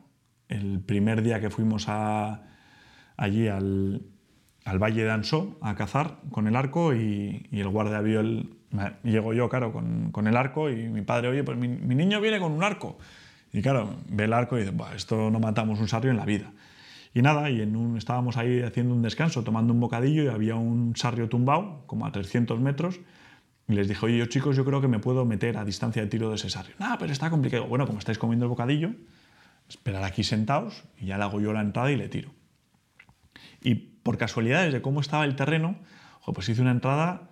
el 0.49 0.81
primer 0.81 1.23
día 1.23 1.41
que 1.41 1.51
fuimos 1.51 1.87
allí 1.89 3.49
al, 3.49 4.01
Valle 4.67 5.05
de 5.05 5.11
Ansó 5.11 5.59
a 5.61 5.75
cazar 5.75 6.21
con 6.31 6.49
el 6.49 6.57
arco 6.57 6.95
y, 6.95 7.47
el 7.53 7.69
guardia 7.69 8.01
vio 8.01 8.21
el, 8.21 8.57
llego 9.03 9.35
yo, 9.35 9.51
claro, 9.51 9.73
con, 9.73 10.27
el 10.27 10.37
arco 10.39 10.71
y 10.71 10.89
mi 10.89 11.03
padre, 11.03 11.29
oye, 11.29 11.45
pues 11.45 11.59
mi, 11.59 11.69
niño 11.69 12.21
viene 12.23 12.41
con 12.41 12.53
un 12.53 12.65
arco. 12.65 12.97
Y 13.53 13.61
claro, 13.61 13.95
ve 14.09 14.25
el 14.25 14.33
arco 14.33 14.57
y 14.57 14.63
dice, 14.63 14.75
esto 14.97 15.31
no 15.31 15.39
matamos 15.39 15.79
un 15.79 15.87
sarrio 15.87 16.11
en 16.11 16.17
la 16.17 16.25
vida. 16.25 16.51
Y 17.13 17.21
nada, 17.21 17.51
y 17.51 17.61
en 17.61 17.77
un, 17.77 17.99
estábamos 17.99 18.39
ahí 18.39 18.63
haciendo 18.63 18.95
un 18.95 19.03
descanso, 19.03 19.45
tomando 19.45 19.75
un 19.75 19.81
bocadillo 19.81 20.25
y 20.25 20.29
había 20.29 20.57
un 20.57 20.97
sarrio 20.97 21.29
tumbado, 21.29 21.85
como 21.87 22.07
a 22.07 22.11
300 22.11 22.59
metros, 22.59 23.01
y 23.69 23.75
les 23.75 23.89
dije, 23.89 24.17
yo 24.17 24.27
chicos, 24.27 24.57
yo 24.57 24.65
creo 24.65 24.81
que 24.81 24.89
me 24.89 24.99
puedo 24.99 25.25
meter 25.25 25.57
a 25.57 25.65
distancia 25.65 26.03
de 26.03 26.09
tiro 26.09 26.31
de 26.31 26.39
sarrio. 26.39 26.75
Nada, 26.79 26.99
pero 26.99 27.13
está 27.13 27.31
complicado. 27.31 27.67
Bueno, 27.67 27.87
como 27.87 27.99
estáis 27.99 28.19
comiendo 28.19 28.45
el 28.45 28.51
bocadillo, 28.51 28.91
esperar 29.69 30.05
aquí 30.05 30.23
sentados 30.23 30.85
y 30.99 31.07
ya 31.07 31.17
le 31.17 31.25
hago 31.25 31.41
yo 31.41 31.53
la 31.53 31.63
entrada 31.63 31.91
y 31.91 31.97
le 31.97 32.09
tiro. 32.09 32.31
Y 33.63 33.75
por 33.75 34.19
casualidades 34.19 34.73
de 34.73 34.83
cómo 34.83 35.01
estaba 35.01 35.25
el 35.25 35.37
terreno, 35.37 35.77
pues 36.33 36.49
hice 36.49 36.61
una 36.61 36.73
entrada 36.73 37.31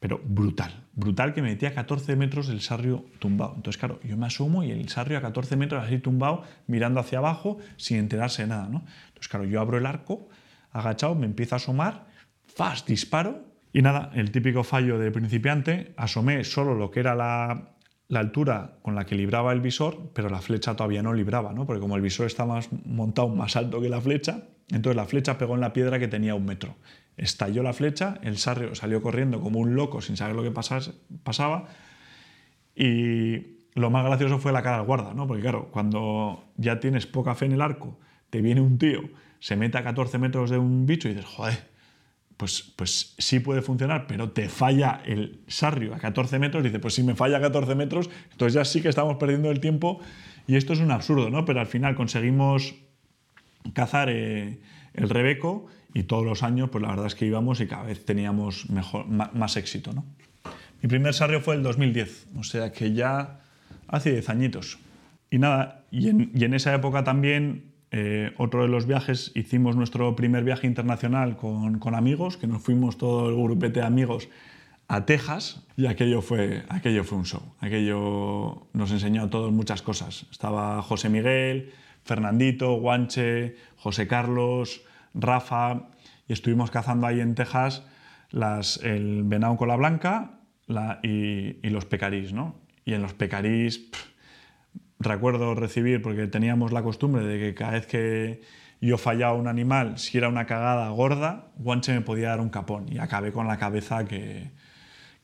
pero 0.00 0.20
brutal, 0.24 0.84
brutal 0.94 1.34
que 1.34 1.42
me 1.42 1.50
metía 1.50 1.70
a 1.70 1.74
14 1.74 2.14
metros 2.14 2.46
del 2.46 2.60
sarrio 2.60 3.06
tumbado. 3.18 3.54
Entonces, 3.56 3.78
claro, 3.78 3.98
yo 4.04 4.16
me 4.16 4.26
asumo 4.26 4.62
y 4.62 4.70
el 4.70 4.88
sarrio 4.88 5.18
a 5.18 5.20
14 5.20 5.56
metros 5.56 5.84
así 5.84 5.98
tumbado, 5.98 6.44
mirando 6.68 7.00
hacia 7.00 7.18
abajo, 7.18 7.58
sin 7.76 7.96
enterarse 7.96 8.42
de 8.42 8.48
nada, 8.48 8.68
¿no? 8.68 8.84
Entonces, 9.08 9.28
claro, 9.28 9.44
yo 9.44 9.60
abro 9.60 9.76
el 9.76 9.86
arco, 9.86 10.28
agachado, 10.70 11.16
me 11.16 11.26
empiezo 11.26 11.56
a 11.56 11.58
asomar, 11.58 12.06
fast, 12.46 12.86
disparo, 12.86 13.44
y 13.72 13.82
nada, 13.82 14.10
el 14.14 14.30
típico 14.30 14.64
fallo 14.64 14.98
de 14.98 15.10
principiante, 15.10 15.92
asomé 15.96 16.44
solo 16.44 16.74
lo 16.74 16.90
que 16.90 17.00
era 17.00 17.14
la, 17.14 17.74
altura 18.14 18.78
con 18.82 18.94
la 18.94 19.04
que 19.04 19.14
libraba 19.14 19.52
el 19.52 19.60
visor, 19.60 20.10
pero 20.14 20.30
la 20.30 20.40
flecha 20.40 20.74
todavía 20.74 21.02
no 21.02 21.12
libraba, 21.12 21.52
¿no? 21.52 21.66
Porque 21.66 21.80
como 21.80 21.96
el 21.96 22.02
visor 22.02 22.26
está 22.26 22.46
más 22.46 22.70
montado 22.86 23.28
más 23.28 23.56
alto 23.56 23.80
que 23.80 23.88
la 23.88 24.00
flecha, 24.00 24.44
entonces 24.70 24.96
la 24.96 25.04
flecha 25.04 25.36
pegó 25.36 25.54
en 25.54 25.60
la 25.60 25.72
piedra 25.72 25.98
que 25.98 26.08
tenía 26.08 26.34
un 26.34 26.46
metro 26.46 26.76
estalló 27.18 27.62
la 27.62 27.72
flecha, 27.72 28.18
el 28.22 28.38
sarrio 28.38 28.74
salió 28.74 29.02
corriendo 29.02 29.40
como 29.40 29.58
un 29.58 29.74
loco 29.74 30.00
sin 30.00 30.16
saber 30.16 30.36
lo 30.36 30.42
que 30.42 30.52
pasaba 30.52 31.66
y 32.74 33.58
lo 33.74 33.90
más 33.90 34.04
gracioso 34.04 34.38
fue 34.38 34.52
la 34.52 34.62
cara 34.62 34.78
del 34.78 34.86
guarda, 34.86 35.12
¿no? 35.14 35.26
porque 35.26 35.42
claro, 35.42 35.68
cuando 35.72 36.44
ya 36.56 36.80
tienes 36.80 37.06
poca 37.06 37.34
fe 37.34 37.46
en 37.46 37.52
el 37.52 37.60
arco, 37.60 37.98
te 38.30 38.40
viene 38.40 38.60
un 38.60 38.78
tío, 38.78 39.02
se 39.40 39.56
mete 39.56 39.78
a 39.78 39.84
14 39.84 40.18
metros 40.18 40.50
de 40.50 40.58
un 40.58 40.86
bicho 40.86 41.08
y 41.08 41.14
dices, 41.14 41.28
joder, 41.28 41.68
pues, 42.38 42.72
pues 42.76 43.14
sí 43.18 43.40
puede 43.40 43.60
funcionar, 43.60 44.06
pero 44.06 44.30
te 44.30 44.48
falla 44.48 45.02
el 45.04 45.40
sarrio 45.48 45.94
a 45.94 45.98
14 45.98 46.38
metros, 46.38 46.64
dice, 46.64 46.78
pues 46.78 46.94
si 46.94 47.02
me 47.02 47.14
falla 47.14 47.36
a 47.36 47.40
14 47.42 47.74
metros, 47.74 48.08
entonces 48.32 48.54
ya 48.54 48.64
sí 48.64 48.80
que 48.80 48.88
estamos 48.88 49.16
perdiendo 49.16 49.50
el 49.50 49.60
tiempo 49.60 50.00
y 50.46 50.56
esto 50.56 50.72
es 50.72 50.80
un 50.80 50.90
absurdo, 50.90 51.28
¿no? 51.28 51.44
Pero 51.44 51.60
al 51.60 51.66
final 51.66 51.94
conseguimos 51.94 52.74
cazar 53.74 54.08
eh, 54.08 54.60
el 54.94 55.10
rebeco 55.10 55.66
y 55.94 56.04
todos 56.04 56.24
los 56.24 56.42
años, 56.42 56.70
pues 56.70 56.80
la 56.80 56.90
verdad 56.90 57.06
es 57.06 57.14
que 57.14 57.26
íbamos 57.26 57.60
y 57.60 57.66
cada 57.66 57.82
vez 57.82 58.04
teníamos 58.04 58.70
mejor, 58.70 59.06
más, 59.08 59.56
éxito. 59.56 59.92
¿no? 59.92 60.04
Mi 60.80 60.88
primer 60.88 61.14
sarrio 61.14 61.40
fue 61.40 61.56
el 61.56 61.62
2010, 61.62 62.28
o 62.38 62.44
sea 62.44 62.72
que 62.72 62.92
ya 62.92 63.40
hace 63.88 64.12
10 64.12 64.28
añitos. 64.28 64.78
Y 65.30 65.38
nada, 65.38 65.84
y 65.90 66.08
en, 66.08 66.54
esa 66.54 66.74
época 66.74 67.04
también, 67.04 67.67
eh, 67.90 68.32
otro 68.36 68.62
de 68.62 68.68
los 68.68 68.86
viajes, 68.86 69.32
hicimos 69.34 69.76
nuestro 69.76 70.14
primer 70.16 70.44
viaje 70.44 70.66
internacional 70.66 71.36
con, 71.36 71.78
con, 71.78 71.94
amigos, 71.94 72.36
que 72.36 72.46
nos 72.46 72.62
fuimos 72.62 72.98
todo 72.98 73.28
el 73.28 73.36
grupete 73.36 73.80
de 73.80 73.86
amigos 73.86 74.28
a 74.88 75.04
Texas 75.04 75.66
y 75.76 75.86
aquello 75.86 76.22
fue, 76.22 76.64
aquello 76.68 77.04
fue 77.04 77.18
un 77.18 77.24
show. 77.24 77.42
Aquello 77.60 78.66
nos 78.72 78.90
enseñó 78.90 79.24
a 79.24 79.30
todos 79.30 79.52
muchas 79.52 79.82
cosas. 79.82 80.26
Estaba 80.30 80.82
José 80.82 81.08
Miguel, 81.08 81.72
Fernandito, 82.04 82.72
Guanche, 82.74 83.56
José 83.76 84.06
Carlos, 84.06 84.82
Rafa, 85.14 85.88
y 86.26 86.32
estuvimos 86.32 86.70
cazando 86.70 87.06
ahí 87.06 87.20
en 87.20 87.34
Texas 87.34 87.84
las, 88.30 88.82
el 88.82 89.22
venado 89.24 89.56
cola 89.56 89.76
blanca 89.76 90.40
y, 91.02 91.68
los 91.68 91.84
pecarís, 91.84 92.32
¿no? 92.32 92.56
Y 92.84 92.94
en 92.94 93.02
los 93.02 93.14
pecarís 93.14 93.90
recuerdo 94.98 95.54
recibir, 95.54 96.02
porque 96.02 96.26
teníamos 96.26 96.72
la 96.72 96.82
costumbre 96.82 97.24
de 97.24 97.38
que 97.38 97.54
cada 97.54 97.72
vez 97.72 97.86
que 97.86 98.40
yo 98.80 98.98
fallaba 98.98 99.34
un 99.34 99.48
animal, 99.48 99.98
si 99.98 100.18
era 100.18 100.28
una 100.28 100.46
cagada 100.46 100.88
gorda, 100.90 101.48
Guanche 101.56 101.92
me 101.92 102.00
podía 102.00 102.28
dar 102.28 102.40
un 102.40 102.50
capón 102.50 102.86
y 102.90 102.98
acabé 102.98 103.32
con 103.32 103.46
la 103.48 103.58
cabeza 103.58 104.04
que, 104.04 104.50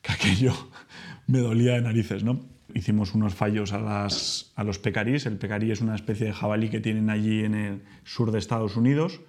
que 0.02 0.12
aquello 0.12 0.52
me 1.26 1.38
dolía 1.38 1.74
de 1.74 1.82
narices, 1.82 2.24
¿no? 2.24 2.40
Hicimos 2.74 3.14
unos 3.14 3.34
fallos 3.34 3.72
a, 3.72 3.78
las, 3.78 4.52
a 4.56 4.64
los 4.64 4.80
pecarís. 4.80 5.26
El 5.26 5.36
pecarí 5.36 5.70
es 5.70 5.80
una 5.80 5.94
especie 5.94 6.26
de 6.26 6.32
jabalí 6.32 6.70
que 6.70 6.80
tienen 6.80 7.08
allí 7.08 7.44
en 7.44 7.54
el 7.54 7.82
sur 8.04 8.32
de 8.32 8.38
Estados 8.38 8.76
Unidos 8.76 9.20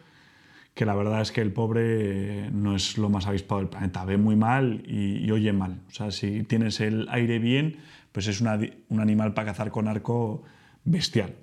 que 0.76 0.86
la 0.86 0.94
verdad 0.94 1.22
es 1.22 1.32
que 1.32 1.42
el 1.42 1.54
pobre 1.54 2.52
no 2.52 2.76
es 2.76 2.98
lo 2.98 3.10
más 3.10 3.28
avispado 3.28 3.62
del 3.62 3.70
planeta, 3.70 4.04
ve 4.04 4.18
muy 4.18 4.36
mal 4.36 4.84
y, 4.86 5.32
oye 5.32 5.54
mal. 5.54 5.80
O 5.88 5.92
sea, 5.92 6.12
si 6.12 6.44
tienes 6.44 6.82
el 6.82 7.08
aire 7.10 7.40
bien, 7.40 7.78
pues 8.12 8.28
es 8.28 8.42
un 8.42 9.00
animal 9.00 9.34
para 9.34 9.48
cazar 9.48 9.72
con 9.72 9.88
arco 9.88 10.44
bestial. 10.84 11.34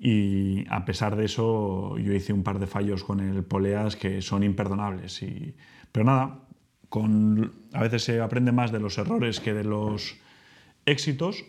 Y 0.00 0.64
a 0.68 0.84
pesar 0.84 1.14
de 1.14 1.26
eso, 1.26 1.96
yo 1.96 2.12
hice 2.12 2.32
un 2.32 2.42
par 2.42 2.58
de 2.58 2.66
fallos 2.66 3.04
con 3.04 3.20
el 3.20 3.44
poleas 3.44 3.94
que 3.94 4.20
son 4.20 4.42
imperdonables. 4.42 5.22
Y, 5.22 5.54
pero 5.92 6.04
nada, 6.04 6.40
con, 6.88 7.52
a 7.72 7.82
veces 7.82 8.02
se 8.02 8.20
aprende 8.20 8.50
más 8.50 8.72
de 8.72 8.80
los 8.80 8.98
errores 8.98 9.38
que 9.38 9.54
de 9.54 9.62
los 9.62 10.16
éxitos. 10.86 11.44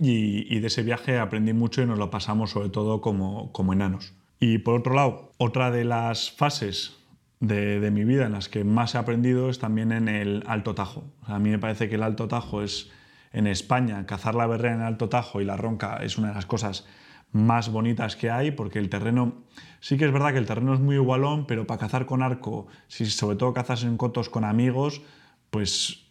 Y, 0.00 0.52
y 0.52 0.58
de 0.58 0.66
ese 0.66 0.82
viaje 0.82 1.18
aprendí 1.18 1.52
mucho 1.52 1.80
y 1.80 1.86
nos 1.86 1.98
lo 1.98 2.10
pasamos 2.10 2.50
sobre 2.50 2.70
todo 2.70 3.00
como, 3.00 3.52
como 3.52 3.72
enanos. 3.72 4.14
Y 4.40 4.58
por 4.58 4.78
otro 4.78 4.94
lado, 4.94 5.32
otra 5.38 5.70
de 5.70 5.84
las 5.84 6.30
fases 6.30 6.96
de, 7.40 7.90
mi 7.90 8.04
vida 8.04 8.26
en 8.26 8.32
las 8.32 8.48
que 8.48 8.64
más 8.64 8.94
he 8.94 8.98
aprendido 8.98 9.50
es 9.50 9.58
también 9.58 9.92
en 9.92 10.08
el 10.08 10.44
Alto 10.46 10.74
Tajo. 10.74 11.04
a 11.22 11.38
mí 11.38 11.50
me 11.50 11.58
parece 11.58 11.88
que 11.88 11.96
el 11.96 12.02
Alto 12.02 12.28
Tajo 12.28 12.62
es, 12.62 12.90
en 13.32 13.46
España, 13.46 14.06
cazar 14.06 14.34
la 14.34 14.46
berrea 14.46 14.74
en 14.74 14.80
el 14.80 14.86
Alto 14.86 15.08
Tajo 15.08 15.40
y 15.40 15.44
la 15.44 15.56
ronca 15.56 15.98
es 16.02 16.18
una 16.18 16.28
de 16.28 16.34
las 16.34 16.46
cosas 16.46 16.86
más 17.30 17.70
bonitas 17.70 18.16
que 18.16 18.30
hay, 18.30 18.50
porque 18.52 18.78
el 18.78 18.88
terreno, 18.88 19.44
sí 19.80 19.98
que 19.98 20.06
es 20.06 20.12
verdad 20.12 20.32
que 20.32 20.38
el 20.38 20.46
terreno 20.46 20.72
es 20.72 20.80
muy 20.80 20.96
igualón, 20.96 21.46
pero 21.46 21.66
para 21.66 21.78
cazar 21.78 22.06
con 22.06 22.22
arco, 22.22 22.68
si 22.86 23.06
sobre 23.06 23.36
todo 23.36 23.52
cazas 23.52 23.84
en 23.84 23.96
cotos 23.96 24.30
con 24.30 24.44
amigos, 24.44 25.02
pues 25.50 26.06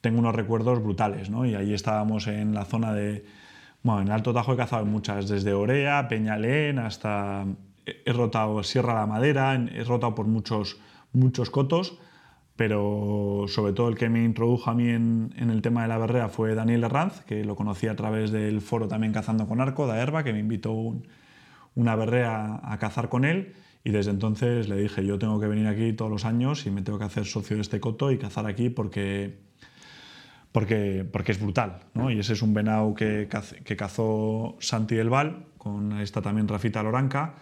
tengo 0.00 0.20
unos 0.20 0.34
recuerdos 0.34 0.82
brutales, 0.82 1.28
¿no? 1.28 1.44
Y 1.44 1.54
ahí 1.54 1.74
estábamos 1.74 2.26
en 2.28 2.54
la 2.54 2.64
zona 2.64 2.94
de, 2.94 3.24
bueno, 3.82 4.02
en 4.02 4.10
Alto 4.10 4.32
Tajo 4.32 4.54
he 4.54 4.56
cazado 4.56 4.86
muchas, 4.86 5.28
desde 5.28 5.52
Orea, 5.52 6.06
Peñalén, 6.08 6.78
hasta 6.78 7.46
he 7.86 8.12
rotado 8.12 8.62
Sierra 8.62 8.94
la 8.94 9.06
Madera, 9.06 9.54
he 9.54 9.84
rotado 9.84 10.14
por 10.14 10.26
muchos, 10.26 10.78
muchos 11.12 11.50
cotos, 11.50 11.98
pero 12.56 13.46
sobre 13.48 13.72
todo 13.72 13.88
el 13.88 13.96
que 13.96 14.08
me 14.08 14.22
introdujo 14.22 14.70
a 14.70 14.74
mí 14.74 14.88
en, 14.88 15.32
el 15.36 15.62
tema 15.62 15.82
de 15.82 15.88
la 15.88 15.98
berrea 15.98 16.28
fue 16.28 16.54
Daniel 16.54 16.84
Herranz, 16.84 17.22
que 17.22 17.44
lo 17.44 17.56
conocí 17.56 17.86
a 17.86 17.96
través 17.96 18.30
del 18.30 18.60
foro 18.60 18.86
también 18.86 19.12
Cazando 19.12 19.48
con 19.48 19.60
Arco, 19.60 19.86
de 19.86 19.98
Herba, 19.98 20.24
que 20.24 20.32
me 20.32 20.40
invitó 20.40 20.94
una 21.74 21.96
berrea 21.96 22.60
a 22.62 22.78
cazar 22.78 23.08
con 23.08 23.24
él. 23.24 23.54
Y 23.82 23.92
desde 23.92 24.10
entonces 24.10 24.68
le 24.68 24.76
dije, 24.76 25.06
yo 25.06 25.18
tengo 25.18 25.40
que 25.40 25.46
venir 25.46 25.66
aquí 25.66 25.94
todos 25.94 26.10
los 26.10 26.26
años 26.26 26.66
y 26.66 26.70
me 26.70 26.82
tengo 26.82 26.98
que 26.98 27.06
hacer 27.06 27.24
socio 27.24 27.56
de 27.56 27.62
este 27.62 27.80
coto 27.80 28.12
y 28.12 28.18
cazar 28.18 28.46
aquí 28.46 28.68
porque, 28.68 29.38
porque, 30.52 31.08
porque 31.10 31.32
es 31.32 31.40
brutal. 31.40 31.80
Y 32.10 32.18
ese 32.18 32.34
es 32.34 32.42
un 32.42 32.52
venado 32.52 32.94
que, 32.94 33.26
que 33.64 33.76
cazó 33.76 34.58
Santi 34.60 34.96
del 34.96 35.08
Val, 35.08 35.46
con 35.56 35.98
esta 35.98 36.20
también 36.20 36.46
Rafita 36.46 36.82
Loranca, 36.82 37.36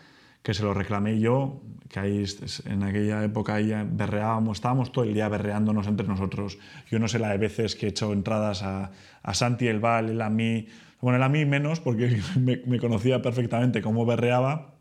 que 0.48 0.54
se 0.54 0.62
lo 0.62 0.72
reclamé 0.72 1.20
yo, 1.20 1.60
que 1.90 2.00
ahí 2.00 2.24
en 2.64 2.82
aquella 2.82 3.22
época 3.22 3.56
ahí 3.56 3.70
berreábamos, 3.90 4.56
estábamos 4.56 4.92
todo 4.92 5.04
el 5.04 5.12
día 5.12 5.28
berreándonos 5.28 5.86
entre 5.86 6.08
nosotros. 6.08 6.56
Yo 6.90 6.98
no 6.98 7.06
sé 7.06 7.18
la 7.18 7.28
de 7.28 7.36
veces 7.36 7.76
que 7.76 7.84
he 7.84 7.88
hecho 7.90 8.14
entradas 8.14 8.62
a, 8.62 8.90
a 9.22 9.34
Santi, 9.34 9.66
el 9.66 9.78
Val, 9.78 10.08
él 10.08 10.22
a 10.22 10.30
mí, 10.30 10.66
bueno, 11.02 11.18
él 11.18 11.22
a 11.22 11.28
mí 11.28 11.44
menos 11.44 11.80
porque 11.80 12.22
me, 12.40 12.62
me 12.64 12.78
conocía 12.78 13.20
perfectamente 13.20 13.82
cómo 13.82 14.06
berreaba 14.06 14.76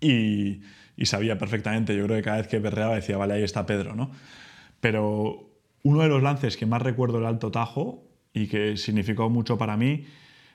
y, 0.00 0.62
y, 0.96 1.06
sabía 1.06 1.38
perfectamente, 1.38 1.96
yo 1.96 2.06
creo 2.06 2.16
que 2.16 2.24
cada 2.24 2.38
vez 2.38 2.48
que 2.48 2.58
berreaba 2.58 2.96
decía, 2.96 3.16
vale, 3.16 3.34
ahí 3.34 3.44
está 3.44 3.66
Pedro, 3.66 3.94
¿no? 3.94 4.10
Pero 4.80 5.52
uno 5.84 6.02
de 6.02 6.08
los 6.08 6.20
lances 6.20 6.56
que 6.56 6.66
más 6.66 6.82
recuerdo 6.82 7.18
el 7.18 7.26
Alto 7.26 7.52
Tajo 7.52 8.08
y 8.32 8.48
que 8.48 8.76
significó 8.76 9.30
mucho 9.30 9.56
para 9.56 9.76
mí, 9.76 10.06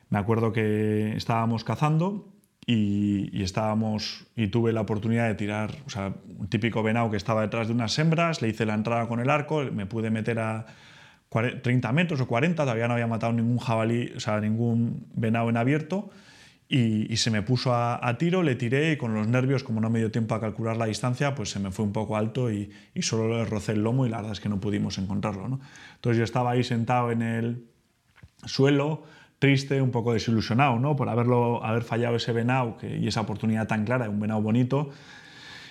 me 0.10 0.20
acuerdo 0.20 0.52
que 0.52 1.16
estábamos 1.16 1.64
cazando 1.64 2.35
y, 2.66 3.44
estábamos 3.44 4.26
y 4.36 4.48
tuve 4.48 4.74
la 4.74 4.82
oportunidad 4.82 5.28
de 5.28 5.36
tirar, 5.36 5.72
un 6.38 6.48
típico 6.48 6.82
venado 6.84 7.12
que 7.12 7.18
estaba 7.18 7.42
detrás 7.42 7.68
de 7.68 7.74
unas 7.74 7.98
hembras, 8.00 8.42
le 8.42 8.50
hice 8.50 8.66
la 8.66 8.74
entrada 8.74 9.08
con 9.08 9.20
el 9.20 9.30
arco, 9.30 9.64
me 9.72 9.86
pude 9.86 10.10
meter 10.10 10.40
a 10.40 10.66
30 11.30 11.92
metros 11.92 12.22
o 12.22 12.28
40, 12.28 12.64
todavía 12.64 12.88
no 12.88 12.94
había 12.94 13.08
matado 13.08 13.34
ningún 13.34 13.60
jabalí, 13.60 14.14
o 14.16 14.20
sea, 14.20 14.40
ningún 14.40 15.08
venado 15.14 15.50
en 15.50 15.58
abierto 15.58 16.10
y, 16.68 17.16
se 17.18 17.30
me 17.30 17.44
puso 17.44 17.76
a, 17.76 18.18
tiro, 18.18 18.42
le 18.42 18.56
tiré 18.56 18.94
y 18.94 18.98
con 18.98 19.14
los 19.14 19.28
nervios, 19.28 19.64
como 19.64 19.80
no 19.82 19.90
me 19.92 20.00
dio 20.00 20.12
tiempo 20.12 20.34
a 20.34 20.42
calcular 20.42 20.78
la 20.78 20.88
distancia, 20.88 21.36
pues 21.36 21.52
se 21.52 21.60
me 21.60 21.72
fue 21.72 21.86
un 21.86 21.94
poco 21.94 22.18
alto 22.18 22.52
y, 22.52 22.72
solo 23.02 23.28
le 23.28 23.46
rocé 23.46 23.74
el 23.74 23.84
lomo 23.84 24.06
y 24.06 24.10
la 24.10 24.18
verdad 24.18 24.32
es 24.32 24.40
que 24.40 24.50
no 24.50 24.60
pudimos 24.60 24.98
encontrarlo. 24.98 25.48
¿no? 25.48 25.60
Entonces 25.96 26.18
yo 26.18 26.24
estaba 26.24 26.52
ahí 26.52 26.64
sentado 26.64 27.12
en 27.12 27.22
el 27.22 27.66
suelo, 28.46 29.04
triste, 29.46 29.80
un 29.80 29.92
poco 29.92 30.12
desilusionado 30.14 30.80
¿no? 30.80 30.96
por 30.96 31.08
haberlo, 31.08 31.64
haber 31.64 31.84
fallado 31.84 32.16
ese 32.16 32.32
venado 32.32 32.78
que, 32.78 32.98
y 32.98 33.08
esa 33.08 33.22
oportunidad 33.22 33.68
tan 33.68 33.86
clara, 33.86 34.10
un 34.10 34.20
venado 34.20 34.42
bonito. 34.42 34.90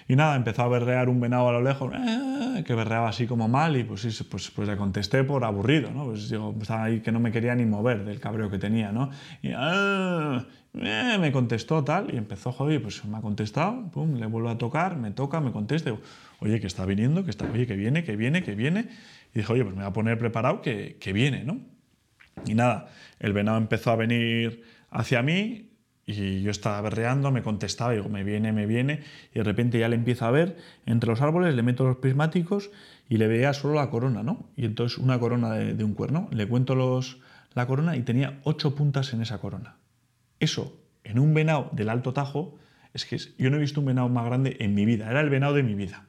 Y 0.06 0.14
nada, 0.14 0.36
empezó 0.36 0.62
a 0.62 0.68
berrear 0.68 1.08
un 1.08 1.18
venado 1.18 1.48
a 1.48 1.52
lo 1.52 1.62
lejos, 1.62 1.92
eh", 1.92 2.62
que 2.64 2.74
berreaba 2.74 3.08
así 3.08 3.26
como 3.26 3.48
mal, 3.48 3.76
y 3.76 3.82
pues, 3.82 4.22
pues, 4.30 4.50
pues 4.50 4.68
le 4.68 4.76
contesté 4.76 5.24
por 5.24 5.42
aburrido, 5.44 5.90
¿no? 5.90 6.04
Pues 6.04 6.28
yo 6.28 6.54
estaba 6.60 6.84
ahí 6.84 7.00
que 7.00 7.10
no 7.10 7.18
me 7.18 7.32
quería 7.32 7.54
ni 7.54 7.64
mover 7.64 8.04
del 8.04 8.20
cabreo 8.20 8.48
que 8.50 8.58
tenía, 8.58 8.92
¿no? 8.92 9.10
Y, 9.42 9.50
ah", 9.56 10.44
eh", 10.74 11.16
me 11.18 11.32
contestó 11.32 11.82
tal, 11.82 12.14
y 12.14 12.18
empezó, 12.18 12.52
joder, 12.52 12.80
pues 12.82 13.04
me 13.06 13.16
ha 13.16 13.22
contestado, 13.22 13.90
pum, 13.90 14.14
le 14.16 14.26
vuelvo 14.26 14.50
a 14.50 14.58
tocar, 14.58 14.96
me 14.96 15.10
toca, 15.10 15.40
me 15.40 15.50
contesta, 15.50 15.90
oye, 16.38 16.60
que 16.60 16.66
está 16.68 16.84
viniendo, 16.84 17.24
que 17.24 17.30
está, 17.30 17.46
oye, 17.50 17.66
que 17.66 17.74
viene, 17.74 18.04
que 18.04 18.14
viene, 18.14 18.42
que 18.44 18.54
viene, 18.54 18.86
y 19.34 19.38
dijo, 19.38 19.54
oye, 19.54 19.64
pues 19.64 19.74
me 19.74 19.82
voy 19.82 19.90
a 19.90 19.92
poner 19.94 20.18
preparado 20.18 20.60
que, 20.60 20.96
que 21.00 21.12
viene, 21.12 21.42
¿no? 21.44 21.73
Y 22.46 22.54
nada, 22.54 22.88
el 23.18 23.32
venado 23.32 23.58
empezó 23.58 23.90
a 23.90 23.96
venir 23.96 24.64
hacia 24.90 25.22
mí, 25.22 25.70
y 26.06 26.42
yo 26.42 26.50
estaba 26.50 26.80
berreando, 26.82 27.30
me 27.30 27.42
contestaba, 27.42 27.92
digo, 27.92 28.08
me 28.08 28.24
viene, 28.24 28.52
me 28.52 28.66
viene, 28.66 29.02
y 29.32 29.38
de 29.38 29.44
repente 29.44 29.78
ya 29.78 29.88
le 29.88 29.96
empiezo 29.96 30.26
a 30.26 30.30
ver 30.30 30.56
entre 30.86 31.08
los 31.08 31.22
árboles, 31.22 31.54
le 31.54 31.62
meto 31.62 31.84
los 31.84 31.96
prismáticos 31.96 32.70
y 33.08 33.16
le 33.16 33.26
veía 33.26 33.52
solo 33.52 33.74
la 33.74 33.90
corona, 33.90 34.22
¿no? 34.22 34.50
Y 34.56 34.66
entonces 34.66 34.98
una 34.98 35.18
corona 35.18 35.52
de, 35.52 35.84
un 35.84 35.94
cuerno, 35.94 36.28
le 36.30 36.46
cuento 36.46 36.74
los, 36.74 37.20
la 37.54 37.66
corona 37.66 37.96
y 37.96 38.02
tenía 38.02 38.40
ocho 38.44 38.74
puntas 38.74 39.12
en 39.14 39.22
esa 39.22 39.38
corona. 39.38 39.76
Eso, 40.40 40.78
en 41.04 41.18
un 41.18 41.32
venado 41.32 41.70
del 41.72 41.88
Alto 41.88 42.12
Tajo, 42.12 42.58
es 42.92 43.06
que 43.06 43.16
yo 43.38 43.50
no 43.50 43.56
he 43.56 43.60
visto 43.60 43.80
un 43.80 43.86
venado 43.86 44.08
más 44.08 44.26
grande 44.26 44.56
en 44.60 44.74
mi 44.74 44.84
vida, 44.84 45.10
era 45.10 45.20
el 45.20 45.30
venado 45.30 45.54
de 45.54 45.62
mi 45.62 45.74
vida. 45.74 46.06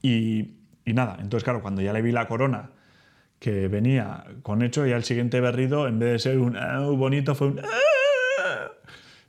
Y, 0.00 0.58
y 0.84 0.92
nada, 0.92 1.18
entonces 1.20 1.42
claro, 1.42 1.60
cuando 1.60 1.82
ya 1.82 1.92
le 1.92 2.02
vi 2.02 2.12
la 2.12 2.28
corona 2.28 2.70
que 3.38 3.68
venía 3.68 4.24
con 4.42 4.62
hecho, 4.62 4.86
y 4.86 4.92
al 4.92 5.04
siguiente 5.04 5.40
berrido, 5.40 5.86
en 5.86 5.98
vez 5.98 6.12
de 6.12 6.18
ser 6.18 6.38
un 6.38 6.56
ah, 6.56 6.80
bonito, 6.80 7.34
fue 7.34 7.48
un... 7.48 7.60
Ah, 7.60 7.98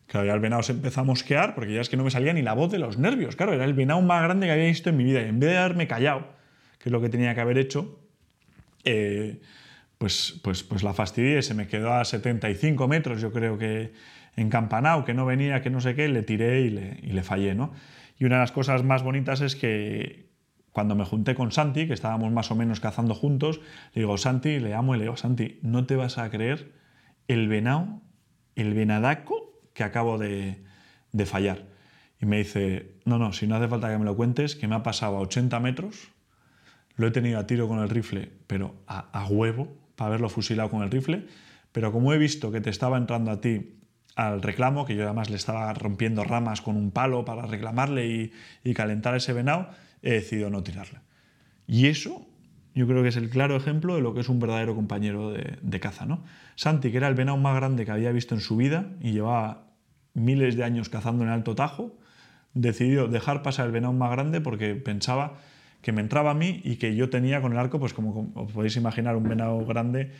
Claro, 0.09 0.25
ya 0.25 0.33
el 0.33 0.39
venado 0.39 0.63
se 0.63 0.71
empezó 0.71 1.01
a 1.01 1.03
mosquear 1.03 1.53
porque 1.53 1.71
ya 1.71 1.81
es 1.81 1.89
que 1.89 1.95
no 1.95 2.03
me 2.03 2.09
salía 2.09 2.33
ni 2.33 2.41
la 2.41 2.53
voz 2.53 2.71
de 2.71 2.79
los 2.79 2.97
nervios. 2.97 3.35
Claro, 3.35 3.53
era 3.53 3.63
el 3.63 3.75
venado 3.75 4.01
más 4.01 4.23
grande 4.23 4.47
que 4.47 4.51
había 4.51 4.65
visto 4.65 4.89
en 4.89 4.97
mi 4.97 5.03
vida. 5.03 5.21
Y 5.21 5.25
en 5.25 5.39
vez 5.39 5.51
de 5.51 5.57
haberme 5.57 5.87
callado, 5.87 6.27
que 6.79 6.89
es 6.89 6.91
lo 6.91 6.99
que 6.99 7.09
tenía 7.09 7.35
que 7.35 7.41
haber 7.41 7.59
hecho, 7.59 7.99
eh, 8.85 9.39
pues, 9.99 10.39
pues, 10.43 10.63
pues 10.63 10.81
la 10.81 10.95
fastidié. 10.95 11.43
Se 11.43 11.53
me 11.53 11.67
quedó 11.67 11.93
a 11.93 12.03
75 12.05 12.87
metros, 12.87 13.21
yo 13.21 13.31
creo 13.31 13.59
que 13.59 13.93
encampanado, 14.35 15.05
que 15.05 15.13
no 15.13 15.27
venía, 15.27 15.61
que 15.61 15.69
no 15.69 15.79
sé 15.79 15.93
qué, 15.93 16.07
le 16.07 16.23
tiré 16.23 16.61
y 16.61 16.71
le, 16.71 16.97
y 17.03 17.11
le 17.11 17.21
fallé. 17.21 17.53
¿no? 17.53 17.71
Y 18.17 18.25
una 18.25 18.37
de 18.37 18.41
las 18.41 18.51
cosas 18.51 18.83
más 18.83 19.03
bonitas 19.03 19.41
es 19.41 19.55
que 19.55 20.28
cuando 20.79 20.95
me 20.95 21.03
junté 21.03 21.35
con 21.35 21.51
Santi, 21.51 21.87
que 21.87 21.93
estábamos 21.93 22.31
más 22.31 22.51
o 22.51 22.55
menos 22.55 22.79
cazando 22.79 23.13
juntos, 23.13 23.59
le 23.93 24.03
digo, 24.03 24.17
Santi, 24.17 24.61
le 24.61 24.73
amo 24.73 24.95
y 24.95 24.97
le 24.97 25.03
digo, 25.03 25.17
Santi, 25.17 25.59
no 25.61 25.85
te 25.85 25.97
vas 25.97 26.17
a 26.17 26.29
creer 26.29 26.71
el 27.27 27.49
venado, 27.49 28.01
el 28.55 28.73
venadaco 28.73 29.59
que 29.73 29.83
acabo 29.83 30.17
de, 30.17 30.63
fallar. 31.25 31.65
Y 32.21 32.27
me 32.27 32.37
dice, 32.37 32.93
no, 33.03 33.19
no, 33.19 33.33
si 33.33 33.45
no 33.45 33.57
hace 33.57 33.67
falta 33.67 33.91
que 33.91 33.97
me 33.97 34.05
lo 34.05 34.15
cuentes, 34.15 34.55
que 34.55 34.69
me 34.69 34.75
ha 34.75 34.81
pasado 34.81 35.17
a 35.17 35.19
80 35.19 35.59
metros, 35.59 36.13
lo 36.95 37.07
he 37.07 37.11
tenido 37.11 37.39
a 37.39 37.45
tiro 37.45 37.67
con 37.67 37.79
el 37.79 37.89
rifle, 37.89 38.31
pero 38.47 38.75
a, 38.87 39.27
huevo, 39.29 39.67
para 39.97 40.07
haberlo 40.07 40.29
fusilado 40.29 40.69
con 40.69 40.81
el 40.81 40.91
rifle, 40.91 41.25
pero 41.73 41.91
como 41.91 42.13
he 42.13 42.17
visto 42.17 42.53
que 42.53 42.61
te 42.61 42.69
estaba 42.69 42.97
entrando 42.97 43.31
a 43.31 43.41
ti 43.41 43.81
al 44.15 44.41
reclamo, 44.41 44.85
que 44.85 44.95
yo 44.95 45.03
además 45.03 45.29
le 45.29 45.35
estaba 45.35 45.73
rompiendo 45.73 46.23
ramas 46.23 46.61
con 46.61 46.77
un 46.77 46.91
palo 46.91 47.25
para 47.25 47.41
reclamarle 47.41 48.31
y, 48.63 48.73
calentar 48.73 49.13
ese 49.17 49.33
venado, 49.33 49.71
he 50.01 50.11
decidido 50.13 50.49
no 50.49 50.63
tirarle. 50.63 50.99
Y 51.67 51.87
eso 51.87 52.25
yo 52.75 52.87
creo 52.87 53.03
que 53.03 53.09
es 53.09 53.17
el 53.17 53.29
claro 53.29 53.55
ejemplo 53.55 53.95
de 53.95 54.01
lo 54.01 54.13
que 54.13 54.21
es 54.21 54.29
un 54.29 54.39
verdadero 54.39 54.75
compañero 54.75 55.31
de, 55.31 55.57
de 55.61 55.79
caza. 55.79 56.05
¿no? 56.05 56.23
Santi, 56.55 56.91
que 56.91 56.97
era 56.97 57.07
el 57.07 57.15
venado 57.15 57.37
más 57.37 57.55
grande 57.55 57.85
que 57.85 57.91
había 57.91 58.11
visto 58.11 58.35
en 58.35 58.41
su 58.41 58.55
vida 58.55 58.91
y 59.01 59.11
llevaba 59.11 59.69
miles 60.13 60.55
de 60.55 60.63
años 60.63 60.89
cazando 60.89 61.23
en 61.23 61.29
Alto 61.29 61.55
Tajo, 61.55 61.97
decidió 62.53 63.07
dejar 63.07 63.43
pasar 63.43 63.65
el 63.67 63.71
venado 63.71 63.93
más 63.93 64.11
grande 64.11 64.41
porque 64.41 64.75
pensaba 64.75 65.37
que 65.81 65.91
me 65.91 66.01
entraba 66.01 66.31
a 66.31 66.33
mí 66.33 66.61
y 66.63 66.75
que 66.75 66.95
yo 66.95 67.09
tenía 67.09 67.41
con 67.41 67.53
el 67.53 67.57
arco, 67.57 67.79
pues 67.79 67.93
como, 67.93 68.31
os 68.35 68.51
podéis 68.51 68.75
imaginar, 68.75 69.15
un 69.15 69.23
venado 69.23 69.65
grande, 69.65 70.11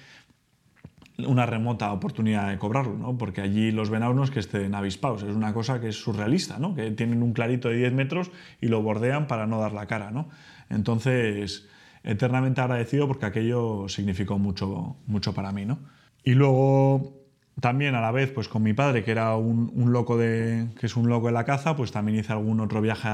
una 1.25 1.45
remota 1.45 1.91
oportunidad 1.91 2.49
de 2.49 2.58
cobrarlo, 2.58 2.97
¿no? 2.97 3.17
porque 3.17 3.41
allí 3.41 3.71
los 3.71 3.89
venados 3.89 4.32
que 4.32 4.39
estén 4.39 4.75
avispados, 4.75 5.23
es 5.23 5.36
una 5.36 5.53
cosa 5.53 5.79
que 5.79 5.89
es 5.89 5.95
surrealista, 5.95 6.60
¿no? 6.60 6.75
que 6.75 6.91
tienen 6.91 7.23
un 7.23 7.34
clarito 7.34 7.69
de 7.69 7.77
10 7.77 7.93
metros 7.93 8.32
y 8.62 8.67
lo 8.67 8.82
bordean 8.82 9.27
para 9.27 9.47
no 9.47 9.60
dar 9.60 9.73
la 9.73 9.86
cara. 9.86 10.12
¿no? 10.12 10.29
Entonces, 10.69 11.67
eternamente 12.03 12.62
agradecido 12.62 13.08
porque 13.08 13.25
aquello 13.25 13.88
significó 13.88 14.38
mucho, 14.38 14.97
mucho 15.08 15.34
para 15.34 15.51
mí. 15.51 15.65
¿no? 15.65 15.79
Y 16.23 16.34
luego 16.34 17.19
también 17.60 17.95
a 17.95 18.01
la 18.01 18.12
vez, 18.12 18.32
pues 18.32 18.47
con 18.47 18.63
mi 18.63 18.73
padre, 18.73 19.03
que 19.03 19.12
era 19.12 19.36
un, 19.36 19.91
loco 19.91 20.17
de, 20.17 20.67
que 20.79 20.86
es 20.86 20.95
un 20.95 21.10
loco 21.10 21.27
de 21.27 21.34
la 21.34 21.45
caza, 21.45 21.75
pues 21.75 21.91
también 21.91 22.19
hice 22.19 22.34
algún 22.34 22.60
otro 22.60 22.82
viaje 22.82 23.10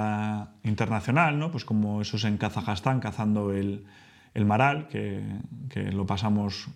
internacional, 0.64 1.40
¿no? 1.40 1.52
Pues 1.52 1.66
como 1.66 2.02
esos 2.02 2.24
en 2.26 2.38
Kazajstán, 2.38 3.00
cazando 3.00 3.52
el, 3.54 3.86
el 4.34 4.46
maral, 4.46 4.88
que, 4.88 5.24
que, 5.70 5.92
lo 5.92 6.06
pasamos 6.06 6.68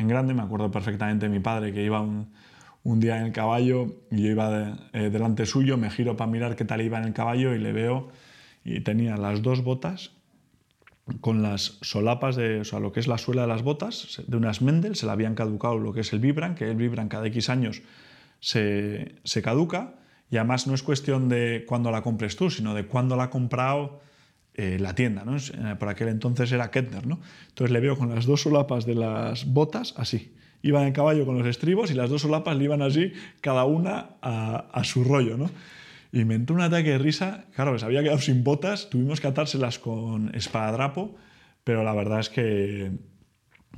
en 0.00 0.08
grande. 0.08 0.34
Me 0.34 0.42
acuerdo 0.42 0.70
perfectamente 0.70 1.26
de 1.26 1.32
mi 1.32 1.40
padre 1.40 1.72
que 1.72 1.84
iba 1.84 2.00
un, 2.00 2.30
día 3.00 3.18
en 3.18 3.26
el 3.26 3.32
caballo 3.32 3.86
y 4.10 4.22
yo 4.22 4.30
iba 4.30 4.88
eh, 4.92 5.10
delante 5.10 5.46
suyo, 5.46 5.76
me 5.76 5.90
giro 5.90 6.16
para 6.16 6.30
mirar 6.30 6.56
qué 6.56 6.64
tal 6.64 6.80
iba 6.80 6.98
en 6.98 7.04
el 7.04 7.12
caballo 7.12 7.54
y 7.54 7.58
le 7.58 7.72
veo 7.72 8.08
y 8.64 8.80
tenía 8.80 9.16
las 9.16 9.42
dos 9.42 9.62
botas 9.62 10.12
con 11.20 11.42
las 11.42 11.78
solapas 11.82 12.36
de, 12.36 12.60
o 12.60 12.64
sea, 12.64 12.80
lo 12.80 12.92
que 12.92 13.00
es 13.00 13.08
la 13.08 13.18
suela 13.18 13.42
de 13.42 13.48
las 13.48 13.62
botas, 13.62 14.22
de 14.26 14.36
unas 14.36 14.62
Mendel, 14.62 14.96
se 14.96 15.06
le 15.06 15.12
habían 15.12 15.34
caducado 15.34 15.78
lo 15.78 15.92
que 15.92 16.00
es 16.00 16.12
el 16.12 16.20
Vibran, 16.20 16.54
que 16.54 16.70
el 16.70 16.76
Vibran 16.76 17.08
cada 17.08 17.26
X 17.26 17.50
años 17.50 17.82
se, 18.38 19.16
se 19.24 19.42
caduca, 19.42 19.96
y 20.30 20.36
además 20.36 20.68
no 20.68 20.74
es 20.74 20.82
cuestión 20.84 21.28
de 21.28 21.64
cuándo 21.66 21.90
la 21.90 22.02
compres 22.02 22.36
tú, 22.36 22.48
sino 22.48 22.74
de 22.74 22.86
cuándo 22.86 23.16
la 23.16 23.24
ha 23.24 23.30
comprado 23.30 24.00
eh, 24.54 24.78
la 24.80 24.94
tienda, 24.94 25.24
¿no? 25.24 25.36
Eh, 25.36 25.76
por 25.78 25.88
aquel 25.88 26.08
entonces 26.08 26.50
era 26.50 26.70
Kettner, 26.70 27.06
¿no? 27.06 27.20
Entonces 27.48 27.72
le 27.72 27.80
veo 27.80 27.96
con 27.96 28.12
las 28.12 28.26
dos 28.26 28.42
solapas 28.42 28.84
de 28.84 28.96
las 28.96 29.46
botas 29.46 29.94
así. 29.96 30.34
Iba 30.60 30.86
en 30.86 30.92
caballo 30.92 31.24
con 31.24 31.38
los 31.38 31.46
estribos 31.46 31.90
y 31.90 31.94
las 31.94 32.10
dos 32.10 32.22
solapas 32.22 32.56
le 32.56 32.64
iban 32.64 32.82
así, 32.82 33.12
cada 33.40 33.64
una 33.64 34.16
a, 34.20 34.82
su 34.84 35.04
rollo, 35.04 35.36
¿no? 35.36 35.50
Y 36.12 36.24
me 36.24 36.34
entró 36.34 36.56
un 36.56 36.62
ataque 36.62 36.90
de 36.90 36.98
risa. 36.98 37.44
Claro, 37.54 37.78
se 37.78 37.86
había 37.86 38.02
quedado 38.02 38.18
sin 38.18 38.42
botas, 38.42 38.90
tuvimos 38.90 39.20
que 39.20 39.28
atárselas 39.28 39.78
con 39.78 40.34
espadadrapo, 40.34 41.16
pero 41.64 41.84
la 41.84 41.94
verdad 41.94 42.18
es 42.18 42.28
que, 42.28 42.90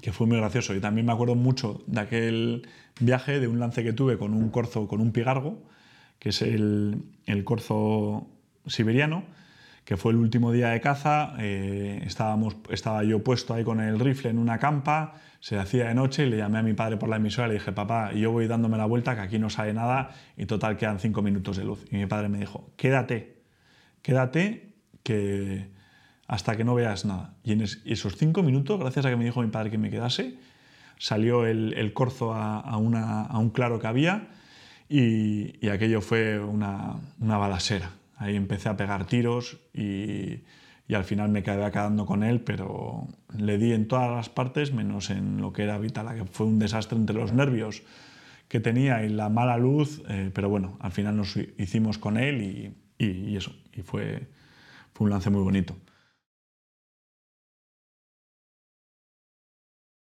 que 0.00 0.12
fue 0.12 0.26
muy 0.26 0.38
gracioso. 0.38 0.74
Y 0.74 0.80
también 0.80 1.06
me 1.06 1.12
acuerdo 1.12 1.34
mucho 1.34 1.84
de 1.86 2.00
aquel 2.00 2.68
viaje, 2.98 3.38
de 3.38 3.46
un 3.46 3.60
lance 3.60 3.84
que 3.84 3.92
tuve 3.92 4.16
con 4.16 4.32
un 4.32 4.48
corzo, 4.48 4.88
con 4.88 5.00
un 5.00 5.12
pigargo, 5.12 5.62
que 6.18 6.30
es 6.30 6.40
el, 6.40 7.02
el 7.26 7.44
corzo 7.44 8.26
siberiano, 8.66 9.24
que 9.84 9.96
fue 9.96 10.12
el 10.12 10.18
último 10.18 10.52
día 10.52 10.68
de 10.68 10.80
caza. 10.80 11.34
Eh, 11.38 12.02
estábamos, 12.04 12.56
estaba 12.70 13.04
yo 13.04 13.22
puesto 13.22 13.54
ahí 13.54 13.64
con 13.64 13.80
el 13.80 13.98
rifle 13.98 14.30
en 14.30 14.38
una 14.38 14.58
campa 14.58 15.14
se 15.42 15.58
hacía 15.58 15.88
de 15.88 15.94
noche 15.94 16.24
y 16.24 16.30
le 16.30 16.36
llamé 16.36 16.58
a 16.58 16.62
mi 16.62 16.72
padre 16.72 16.96
por 16.96 17.08
la 17.08 17.16
emisora 17.16 17.48
y 17.48 17.50
le 17.50 17.54
dije, 17.54 17.72
papá, 17.72 18.12
yo 18.12 18.30
voy 18.30 18.46
dándome 18.46 18.78
la 18.78 18.86
vuelta, 18.86 19.16
que 19.16 19.22
aquí 19.22 19.40
no 19.40 19.50
sale 19.50 19.74
nada 19.74 20.14
y 20.36 20.46
total 20.46 20.76
quedan 20.76 21.00
cinco 21.00 21.20
minutos 21.20 21.56
de 21.56 21.64
luz. 21.64 21.84
Y 21.90 21.96
mi 21.96 22.06
padre 22.06 22.28
me 22.28 22.38
dijo, 22.38 22.70
quédate, 22.76 23.42
quédate 24.02 24.76
que 25.02 25.68
hasta 26.28 26.56
que 26.56 26.62
no 26.62 26.76
veas 26.76 27.04
nada. 27.04 27.34
Y 27.42 27.54
en 27.54 27.62
esos 27.62 28.16
cinco 28.16 28.44
minutos, 28.44 28.78
gracias 28.78 29.04
a 29.04 29.10
que 29.10 29.16
me 29.16 29.24
dijo 29.24 29.42
mi 29.42 29.48
padre 29.48 29.72
que 29.72 29.78
me 29.78 29.90
quedase, 29.90 30.38
salió 30.96 31.44
el, 31.44 31.92
corzo 31.92 32.32
a, 32.34 32.76
un 32.76 33.50
claro 33.50 33.80
que 33.80 33.88
había 33.88 34.28
y, 34.88 35.66
aquello 35.66 36.02
fue 36.02 36.38
una, 36.38 37.00
una 37.18 37.36
balasera. 37.36 37.90
Ahí 38.22 38.36
empecé 38.36 38.68
a 38.68 38.76
pegar 38.76 39.06
tiros 39.06 39.58
y 39.74 40.42
y 40.88 40.94
al 40.94 41.04
final 41.04 41.30
me 41.30 41.42
quedé 41.42 41.70
quedando 41.70 42.06
con 42.06 42.22
él, 42.22 42.40
pero 42.40 43.08
le 43.34 43.56
di 43.56 43.72
en 43.72 43.88
todas 43.88 44.10
las 44.10 44.28
partes, 44.28 44.72
menos 44.72 45.10
en 45.10 45.40
lo 45.40 45.52
que 45.52 45.62
era 45.62 45.78
vital, 45.78 46.14
que 46.14 46.24
fue 46.24 46.46
un 46.46 46.58
desastre 46.58 46.98
entre 46.98 47.16
los 47.16 47.32
nervios 47.32 47.82
que 48.48 48.60
tenía 48.60 49.02
y 49.04 49.08
la 49.08 49.28
mala 49.30 49.56
luz, 49.56 50.02
eh, 50.08 50.30
pero 50.34 50.48
bueno, 50.48 50.76
al 50.80 50.92
final 50.92 51.16
nos 51.16 51.36
hicimos 51.56 51.96
con 51.96 52.18
él 52.18 52.42
y, 52.42 53.04
y, 53.04 53.36
eso, 53.36 53.54
y 53.72 53.80
fue, 53.80 54.28
fue 54.92 55.06
un 55.06 55.10
lance 55.10 55.30
muy 55.30 55.42
bonito. 55.42 55.74